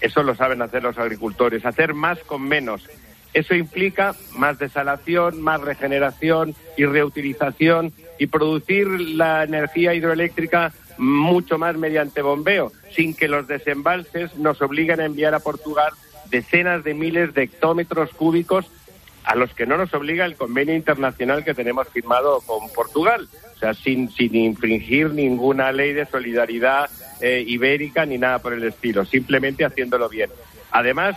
eso 0.00 0.22
lo 0.22 0.36
saben 0.36 0.62
hacer 0.62 0.84
los 0.84 0.96
agricultores, 0.96 1.66
hacer 1.66 1.92
más 1.92 2.20
con 2.20 2.42
menos. 2.42 2.88
Eso 3.34 3.56
implica 3.56 4.14
más 4.36 4.60
desalación, 4.60 5.42
más 5.42 5.60
regeneración 5.60 6.54
y 6.76 6.84
reutilización 6.84 7.92
y 8.16 8.28
producir 8.28 8.86
la 8.86 9.42
energía 9.42 9.92
hidroeléctrica 9.92 10.72
mucho 10.98 11.58
más 11.58 11.76
mediante 11.76 12.22
bombeo, 12.22 12.70
sin 12.94 13.12
que 13.12 13.26
los 13.26 13.48
desembalses 13.48 14.36
nos 14.36 14.62
obliguen 14.62 15.00
a 15.00 15.06
enviar 15.06 15.34
a 15.34 15.40
Portugal 15.40 15.92
decenas 16.30 16.84
de 16.84 16.94
miles 16.94 17.34
de 17.34 17.42
hectómetros 17.42 18.10
cúbicos 18.10 18.66
a 19.24 19.34
los 19.34 19.52
que 19.54 19.66
no 19.66 19.76
nos 19.76 19.92
obliga 19.94 20.24
el 20.24 20.36
convenio 20.36 20.74
internacional 20.74 21.44
que 21.44 21.54
tenemos 21.54 21.88
firmado 21.88 22.40
con 22.40 22.70
Portugal. 22.72 23.28
O 23.54 23.58
sea, 23.58 23.74
sin, 23.74 24.10
sin 24.10 24.34
infringir 24.34 25.10
ninguna 25.10 25.72
ley 25.72 25.92
de 25.92 26.06
solidaridad 26.06 26.88
eh, 27.20 27.44
ibérica 27.46 28.06
ni 28.06 28.16
nada 28.16 28.38
por 28.38 28.54
el 28.54 28.64
estilo, 28.64 29.04
simplemente 29.04 29.64
haciéndolo 29.64 30.08
bien. 30.08 30.30
Además, 30.70 31.16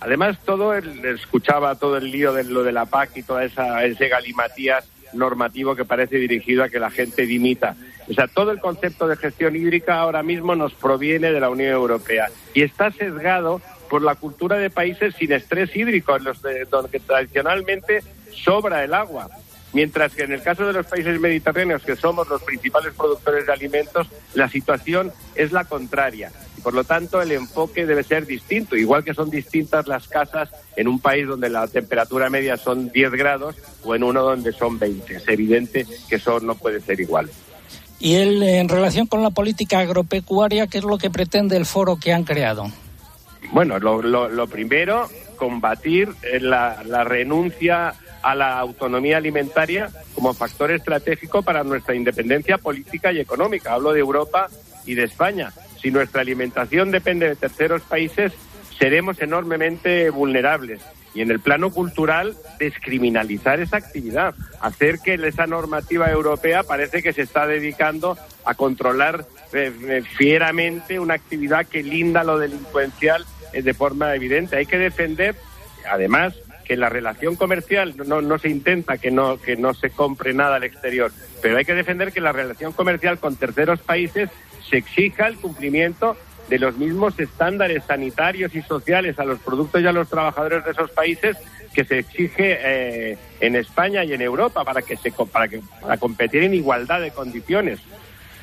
además 0.00 0.38
todo 0.44 0.74
el, 0.74 1.04
escuchaba 1.04 1.76
todo 1.76 1.98
el 1.98 2.10
lío 2.10 2.32
de 2.32 2.44
lo 2.44 2.64
de 2.64 2.72
la 2.72 2.86
PAC 2.86 3.18
y 3.18 3.22
toda 3.22 3.44
esa 3.44 3.84
ese 3.84 4.08
galimatías 4.08 4.88
normativo 5.12 5.76
que 5.76 5.84
parece 5.84 6.16
dirigido 6.16 6.64
a 6.64 6.68
que 6.68 6.80
la 6.80 6.90
gente 6.90 7.26
dimita. 7.26 7.76
O 8.08 8.12
sea, 8.12 8.26
todo 8.26 8.50
el 8.50 8.60
concepto 8.60 9.06
de 9.06 9.16
gestión 9.16 9.56
hídrica 9.56 9.98
ahora 9.98 10.22
mismo 10.22 10.54
nos 10.56 10.74
proviene 10.74 11.32
de 11.32 11.40
la 11.40 11.50
Unión 11.50 11.72
Europea 11.72 12.28
y 12.54 12.62
está 12.62 12.90
sesgado 12.90 13.60
por 13.88 14.02
la 14.02 14.14
cultura 14.14 14.56
de 14.56 14.70
países 14.70 15.14
sin 15.18 15.32
estrés 15.32 15.74
hídrico, 15.74 16.16
en 16.16 16.24
los 16.24 16.42
de- 16.42 16.64
donde 16.66 17.00
tradicionalmente 17.00 18.02
sobra 18.44 18.84
el 18.84 18.94
agua. 18.94 19.28
Mientras 19.72 20.14
que 20.14 20.22
en 20.22 20.32
el 20.32 20.42
caso 20.42 20.66
de 20.66 20.72
los 20.72 20.86
países 20.86 21.20
mediterráneos, 21.20 21.82
que 21.82 21.96
somos 21.96 22.28
los 22.28 22.42
principales 22.42 22.94
productores 22.94 23.46
de 23.46 23.52
alimentos, 23.52 24.06
la 24.34 24.48
situación 24.48 25.12
es 25.34 25.52
la 25.52 25.64
contraria. 25.64 26.30
Y 26.56 26.62
por 26.62 26.72
lo 26.72 26.84
tanto, 26.84 27.20
el 27.20 27.32
enfoque 27.32 27.84
debe 27.84 28.02
ser 28.02 28.24
distinto, 28.24 28.74
igual 28.76 29.04
que 29.04 29.12
son 29.12 29.28
distintas 29.28 29.86
las 29.86 30.08
casas 30.08 30.48
en 30.76 30.88
un 30.88 30.98
país 31.00 31.26
donde 31.26 31.50
la 31.50 31.66
temperatura 31.68 32.30
media 32.30 32.56
son 32.56 32.90
10 32.90 33.10
grados 33.12 33.56
o 33.84 33.94
en 33.94 34.02
uno 34.04 34.22
donde 34.22 34.52
son 34.52 34.78
20. 34.78 35.16
Es 35.16 35.28
evidente 35.28 35.84
que 36.08 36.16
eso 36.16 36.40
no 36.40 36.54
puede 36.54 36.80
ser 36.80 37.00
igual. 37.00 37.28
y 37.98 38.14
él, 38.16 38.42
en 38.42 38.68
relación 38.68 39.06
con 39.06 39.22
la 39.22 39.30
política 39.30 39.78
agropecuaria, 39.80 40.66
¿qué 40.66 40.78
es 40.78 40.84
lo 40.84 40.98
que 40.98 41.08
pretende 41.10 41.56
el 41.56 41.64
foro 41.66 41.96
que 41.96 42.12
han 42.12 42.24
creado? 42.24 42.70
Bueno, 43.52 43.78
lo, 43.78 44.02
lo- 44.02 44.46
primero, 44.46 45.08
combatir 45.36 46.08
la, 46.40 47.04
renuncia 47.04 47.94
a 48.22 48.34
la 48.34 48.58
autonomía 48.58 49.18
alimentaria 49.18 49.88
como 50.14 50.34
factor 50.34 50.70
estratégico 50.72 51.42
para 51.42 51.62
nuestra 51.62 51.94
independencia 51.94 52.58
política 52.58 53.12
y 53.12 53.20
económica. 53.20 53.72
Hablo 53.74 53.92
de 53.92 54.00
Europa 54.00 54.48
y 54.84 54.94
de 54.94 55.04
España. 55.04 55.52
Si 55.80 55.90
nuestra 55.90 56.22
alimentación 56.22 56.90
depende 56.90 57.28
de 57.28 57.36
terceros 57.36 57.82
países, 57.82 58.32
seremos 58.78 59.20
enormemente 59.20 60.10
vulnerables. 60.10 60.80
Y 61.14 61.22
en 61.22 61.30
el 61.30 61.40
plano 61.40 61.70
cultural, 61.70 62.36
descriminalizar 62.58 63.60
esa 63.60 63.78
actividad, 63.78 64.34
hacer 64.60 64.98
que 64.98 65.14
esa 65.14 65.46
normativa 65.46 66.10
europea 66.10 66.62
parece 66.62 67.02
que 67.02 67.14
se 67.14 67.22
está 67.22 67.46
dedicando 67.46 68.18
a 68.44 68.54
controlar 68.54 69.24
eh, 69.54 69.72
eh, 69.88 70.02
fieramente 70.18 71.00
una 71.00 71.14
actividad 71.14 71.64
que 71.66 71.82
linda 71.82 72.22
lo 72.22 72.38
delincuencial 72.38 73.24
de 73.52 73.74
forma 73.74 74.14
evidente. 74.14 74.56
Hay 74.56 74.66
que 74.66 74.78
defender, 74.78 75.34
además, 75.88 76.34
que 76.64 76.76
la 76.76 76.88
relación 76.88 77.36
comercial 77.36 77.94
no, 78.06 78.20
no 78.20 78.38
se 78.38 78.48
intenta 78.48 78.98
que 78.98 79.10
no, 79.10 79.40
que 79.40 79.56
no 79.56 79.72
se 79.72 79.90
compre 79.90 80.34
nada 80.34 80.56
al 80.56 80.64
exterior, 80.64 81.12
pero 81.40 81.56
hay 81.56 81.64
que 81.64 81.74
defender 81.74 82.12
que 82.12 82.20
la 82.20 82.32
relación 82.32 82.72
comercial 82.72 83.18
con 83.18 83.36
terceros 83.36 83.80
países 83.80 84.30
se 84.68 84.78
exija 84.78 85.28
el 85.28 85.36
cumplimiento 85.36 86.16
de 86.48 86.58
los 86.58 86.76
mismos 86.76 87.18
estándares 87.18 87.84
sanitarios 87.84 88.54
y 88.54 88.62
sociales 88.62 89.18
a 89.18 89.24
los 89.24 89.38
productos 89.40 89.80
y 89.80 89.86
a 89.86 89.92
los 89.92 90.08
trabajadores 90.08 90.64
de 90.64 90.72
esos 90.72 90.90
países 90.90 91.36
que 91.72 91.84
se 91.84 91.98
exige 91.98 92.58
eh, 92.60 93.18
en 93.40 93.56
España 93.56 94.04
y 94.04 94.12
en 94.12 94.22
Europa 94.22 94.64
para 94.64 94.82
que 94.82 94.96
se 94.96 95.10
para 95.10 95.48
que 95.48 95.60
para 95.80 95.98
competir 95.98 96.42
en 96.42 96.54
igualdad 96.54 97.00
de 97.00 97.10
condiciones. 97.10 97.80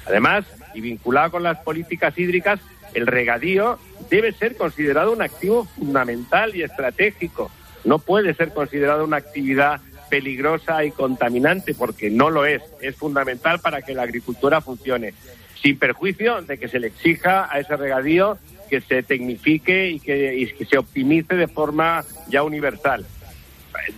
Además, 0.05 0.45
y 0.73 0.81
vinculado 0.81 1.31
con 1.31 1.43
las 1.43 1.59
políticas 1.59 2.17
hídricas, 2.17 2.59
el 2.93 3.07
regadío 3.07 3.79
debe 4.13 4.31
ser 4.31 4.55
considerado 4.55 5.11
un 5.11 5.23
activo 5.23 5.65
fundamental 5.65 6.55
y 6.55 6.61
estratégico. 6.61 7.49
No 7.83 7.97
puede 7.97 8.35
ser 8.35 8.53
considerado 8.53 9.03
una 9.05 9.17
actividad 9.17 9.81
peligrosa 10.07 10.85
y 10.85 10.91
contaminante 10.91 11.73
porque 11.73 12.11
no 12.11 12.29
lo 12.29 12.45
es. 12.45 12.61
Es 12.79 12.95
fundamental 12.95 13.59
para 13.59 13.81
que 13.81 13.95
la 13.95 14.03
agricultura 14.03 14.61
funcione 14.61 15.15
sin 15.63 15.79
perjuicio 15.79 16.43
de 16.43 16.59
que 16.59 16.67
se 16.67 16.79
le 16.79 16.87
exija 16.87 17.49
a 17.51 17.59
ese 17.59 17.75
regadío 17.75 18.37
que 18.69 18.81
se 18.81 19.01
tecnifique 19.01 19.89
y 19.89 19.99
que, 19.99 20.67
se 20.69 20.77
optimice 20.77 21.33
de 21.33 21.47
forma 21.47 22.05
ya 22.27 22.43
universal. 22.43 23.07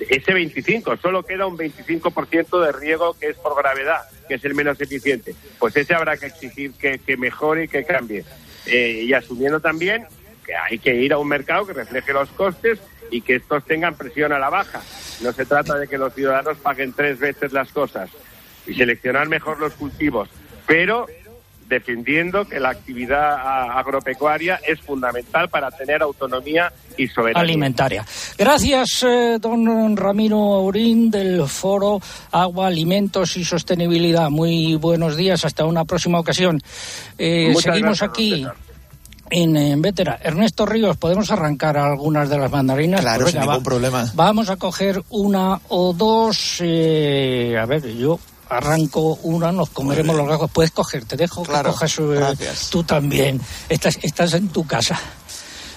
Ese 0.09 0.33
25, 0.33 0.95
solo 0.95 1.23
queda 1.23 1.45
un 1.45 1.57
25% 1.57 2.65
de 2.65 2.71
riego 2.71 3.17
que 3.19 3.27
es 3.27 3.35
por 3.35 3.57
gravedad, 3.57 4.03
que 4.29 4.35
es 4.35 4.45
el 4.45 4.55
menos 4.55 4.79
eficiente. 4.79 5.35
Pues 5.59 5.75
ese 5.75 5.93
habrá 5.93 6.15
que 6.15 6.27
exigir 6.27 6.71
que, 6.71 7.17
mejore 7.17 7.65
y 7.65 7.67
que 7.67 7.83
cambie. 7.83 8.23
Eh, 8.65 9.03
y 9.03 9.13
asumiendo 9.13 9.59
también 9.59 10.05
que 10.45 10.55
hay 10.55 10.79
que 10.79 10.95
ir 10.95 11.13
a 11.13 11.17
un 11.17 11.27
mercado 11.27 11.65
que 11.65 11.73
refleje 11.73 12.13
los 12.13 12.29
costes 12.29 12.79
y 13.11 13.21
que 13.21 13.35
estos 13.35 13.63
tengan 13.65 13.95
presión 13.95 14.31
a 14.31 14.39
la 14.39 14.49
baja. 14.49 14.81
No 15.21 15.31
se 15.31 15.45
trata 15.45 15.77
de 15.77 15.87
que 15.87 15.97
los 15.97 16.13
ciudadanos 16.13 16.57
paguen 16.57 16.93
tres 16.93 17.19
veces 17.19 17.53
las 17.53 17.71
cosas 17.71 18.09
y 18.67 18.73
seleccionar 18.73 19.27
mejor 19.27 19.59
los 19.59 19.73
cultivos, 19.73 20.29
pero 20.65 21.07
defendiendo 21.67 22.45
que 22.45 22.59
la 22.59 22.69
actividad 22.69 23.77
agropecuaria 23.77 24.59
es 24.67 24.79
fundamental 24.81 25.49
para 25.49 25.71
tener 25.71 26.01
autonomía 26.01 26.71
y 26.97 27.07
soberanía 27.07 27.41
alimentaria. 27.41 28.05
Gracias, 28.37 29.03
eh, 29.03 29.37
don 29.39 29.95
Ramiro 29.97 30.37
Aurín 30.53 31.09
del 31.11 31.47
Foro 31.47 32.01
Agua, 32.31 32.67
Alimentos 32.67 33.37
y 33.37 33.45
Sostenibilidad. 33.45 34.29
Muy 34.29 34.75
buenos 34.75 35.15
días, 35.15 35.45
hasta 35.45 35.65
una 35.65 35.85
próxima 35.85 36.19
ocasión. 36.19 36.61
Eh, 37.17 37.53
seguimos 37.59 38.01
aquí. 38.01 38.45
En, 39.27 39.57
en 39.57 39.81
Vétera. 39.81 40.19
Ernesto 40.21 40.67
Ríos, 40.67 40.97
¿podemos 40.97 41.31
arrancar 41.31 41.77
algunas 41.77 42.29
de 42.29 42.37
las 42.37 42.51
mandarinas? 42.51 43.01
Claro, 43.01 43.23
pues 43.23 43.31
sin 43.31 43.41
ningún 43.41 43.63
problema. 43.63 44.11
Vamos 44.13 44.51
a 44.51 44.55
coger 44.55 45.01
una 45.09 45.59
o 45.69 45.93
dos. 45.93 46.57
Eh, 46.59 47.57
a 47.59 47.65
ver, 47.65 47.91
yo 47.95 48.19
arranco 48.49 49.17
una, 49.23 49.51
nos 49.51 49.71
comeremos 49.71 50.15
los 50.15 50.27
gajos. 50.27 50.51
Puedes 50.51 50.71
coger, 50.71 51.05
te 51.05 51.17
dejo 51.17 51.41
que 51.41 51.51
cojas 51.51 51.97
eh, 51.99 52.35
tú 52.69 52.83
también. 52.83 53.41
Estás, 53.67 53.97
estás 54.03 54.33
en 54.33 54.49
tu 54.49 54.65
casa. 54.67 54.99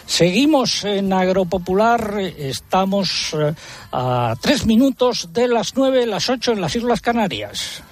Seguimos 0.08 0.84
en 0.84 1.12
Agropopular, 1.12 2.18
estamos 2.18 3.34
eh, 3.34 3.54
a 3.92 4.34
tres 4.40 4.64
minutos 4.64 5.28
de 5.34 5.46
las 5.46 5.76
nueve, 5.76 6.06
las 6.06 6.30
ocho 6.30 6.52
en 6.52 6.62
las 6.62 6.74
Islas 6.74 7.02
Canarias. 7.02 7.82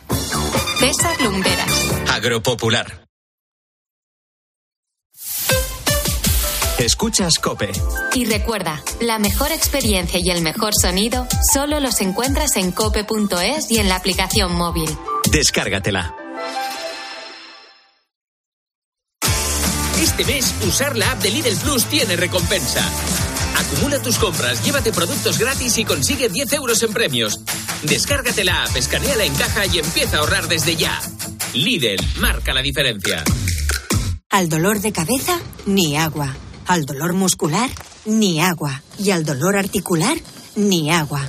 César 0.80 1.20
Lumberas. 1.20 1.92
Agropopular. 2.10 3.04
Escuchas 6.78 7.34
Cope. 7.38 7.70
Y 8.14 8.24
recuerda, 8.24 8.82
la 9.00 9.18
mejor 9.18 9.52
experiencia 9.52 10.18
y 10.22 10.30
el 10.30 10.42
mejor 10.42 10.72
sonido 10.74 11.26
solo 11.52 11.80
los 11.80 12.00
encuentras 12.00 12.56
en 12.56 12.72
cope.es 12.72 13.70
y 13.70 13.78
en 13.78 13.88
la 13.88 13.96
aplicación 13.96 14.54
móvil. 14.54 14.88
Descárgatela. 15.30 16.25
Este 20.18 20.32
mes, 20.32 20.54
usar 20.66 20.96
la 20.96 21.10
app 21.10 21.22
de 21.22 21.30
Lidl 21.30 21.54
Plus 21.58 21.84
tiene 21.84 22.16
recompensa. 22.16 22.80
Acumula 23.54 24.00
tus 24.00 24.16
compras, 24.16 24.64
llévate 24.64 24.90
productos 24.90 25.38
gratis 25.38 25.76
y 25.76 25.84
consigue 25.84 26.30
10 26.30 26.54
euros 26.54 26.82
en 26.82 26.94
premios. 26.94 27.38
Descárgate 27.82 28.42
la 28.42 28.64
app, 28.64 28.74
escaneala 28.74 29.24
en 29.24 29.34
caja 29.34 29.66
y 29.66 29.78
empieza 29.78 30.16
a 30.16 30.20
ahorrar 30.20 30.48
desde 30.48 30.74
ya. 30.74 30.98
Lidl, 31.52 32.02
marca 32.18 32.54
la 32.54 32.62
diferencia. 32.62 33.24
Al 34.30 34.48
dolor 34.48 34.80
de 34.80 34.92
cabeza, 34.92 35.38
ni 35.66 35.98
agua. 35.98 36.34
Al 36.66 36.86
dolor 36.86 37.12
muscular, 37.12 37.68
ni 38.06 38.40
agua. 38.40 38.80
Y 38.98 39.10
al 39.10 39.26
dolor 39.26 39.54
articular, 39.54 40.16
ni 40.54 40.90
agua. 40.90 41.28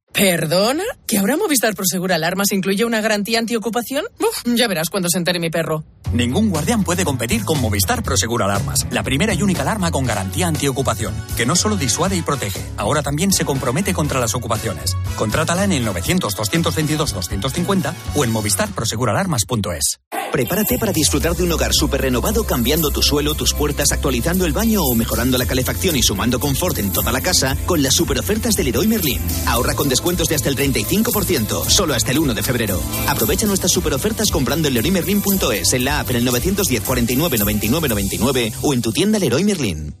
¿Perdona? 0.13 0.83
¿Que 1.07 1.17
ahora 1.17 1.37
Movistar 1.37 1.73
Prosegur 1.73 2.11
Alarmas 2.11 2.51
incluye 2.51 2.83
una 2.83 2.99
garantía 2.99 3.39
antiocupación? 3.39 4.03
Uf, 4.19 4.43
ya 4.55 4.67
verás 4.67 4.89
cuando 4.89 5.07
se 5.09 5.17
entere 5.17 5.39
mi 5.39 5.49
perro. 5.49 5.85
Ningún 6.13 6.49
guardián 6.49 6.83
puede 6.83 7.05
competir 7.05 7.45
con 7.45 7.61
Movistar 7.61 8.03
Prosegur 8.03 8.43
Alarmas, 8.43 8.85
la 8.91 9.03
primera 9.03 9.33
y 9.33 9.41
única 9.41 9.61
alarma 9.61 9.91
con 9.91 10.05
garantía 10.05 10.47
antiocupación, 10.47 11.15
que 11.37 11.45
no 11.45 11.55
solo 11.55 11.77
disuade 11.77 12.17
y 12.17 12.21
protege, 12.21 12.59
ahora 12.75 13.01
también 13.01 13.31
se 13.31 13.45
compromete 13.45 13.93
contra 13.93 14.19
las 14.19 14.35
ocupaciones. 14.35 14.97
Contrátala 15.15 15.63
en 15.63 15.71
el 15.71 15.87
900-222-250 15.87 17.93
o 18.15 18.25
en 18.25 18.31
movistarproseguralarmas.es. 18.31 20.01
Prepárate 20.31 20.77
para 20.77 20.93
disfrutar 20.93 21.35
de 21.35 21.43
un 21.43 21.51
hogar 21.51 21.73
súper 21.73 22.01
renovado 22.01 22.45
cambiando 22.45 22.89
tu 22.89 23.01
suelo, 23.01 23.35
tus 23.35 23.53
puertas, 23.53 23.91
actualizando 23.91 24.45
el 24.45 24.53
baño 24.53 24.81
o 24.81 24.95
mejorando 24.95 25.37
la 25.37 25.45
calefacción 25.45 25.97
y 25.97 26.03
sumando 26.03 26.39
confort 26.39 26.77
en 26.77 26.93
toda 26.93 27.11
la 27.11 27.19
casa 27.19 27.57
con 27.65 27.83
las 27.83 27.93
super 27.93 28.17
ofertas 28.17 28.55
del 28.55 28.67
Leroy 28.67 28.87
Merlin. 28.87 29.19
Ahorra 29.45 29.73
con 29.73 29.89
descuentos 30.01 30.29
de 30.29 30.35
hasta 30.35 30.49
el 30.49 30.57
35%, 30.57 31.69
solo 31.69 31.93
hasta 31.93 32.09
el 32.09 32.17
1 32.17 32.33
de 32.33 32.41
febrero. 32.41 32.81
Aprovecha 33.07 33.45
nuestras 33.45 33.71
super 33.71 33.93
ofertas 33.93 34.31
comprando 34.31 34.67
en 34.67 34.73
leroymerlin.es, 34.73 35.73
en 35.73 35.85
la 35.85 35.99
app 35.99 36.09
en 36.09 36.15
el 36.15 36.25
910 36.25 36.81
49 36.81 37.37
99 37.37 37.87
99 37.87 38.53
o 38.63 38.73
en 38.73 38.81
tu 38.81 38.91
tienda 38.91 39.19
Leroy 39.19 39.43
Merlin. 39.43 40.00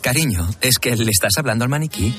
Cariño, 0.00 0.48
¿es 0.60 0.78
que 0.78 0.96
le 0.96 1.10
estás 1.10 1.36
hablando 1.36 1.64
al 1.64 1.68
maniquí? 1.68 2.14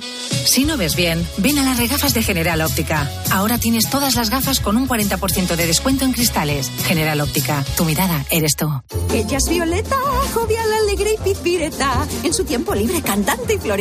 Si 0.45 0.65
no 0.65 0.77
ves 0.77 0.95
bien, 0.95 1.27
ven 1.37 1.57
a 1.57 1.63
las 1.63 1.77
regafas 1.77 2.13
de 2.13 2.21
General 2.21 2.61
Óptica. 2.61 3.09
Ahora 3.31 3.57
tienes 3.57 3.89
todas 3.89 4.15
las 4.15 4.29
gafas 4.29 4.59
con 4.59 4.77
un 4.77 4.87
40% 4.87 5.55
de 5.55 5.67
descuento 5.67 6.05
en 6.05 6.13
cristales. 6.13 6.69
General 6.85 7.19
Óptica, 7.21 7.63
tu 7.75 7.85
mirada 7.85 8.25
eres 8.29 8.55
tú. 8.55 8.69
Ella 9.13 9.37
es 9.37 9.49
Violeta, 9.49 9.97
jovial, 10.33 10.71
alegre 10.83 11.15
y 11.19 11.23
pizpireta. 11.23 12.07
En 12.23 12.33
su 12.33 12.43
tiempo 12.43 12.75
libre, 12.75 13.01
cantante 13.01 13.55
y 13.55 13.57
florista. 13.57 13.71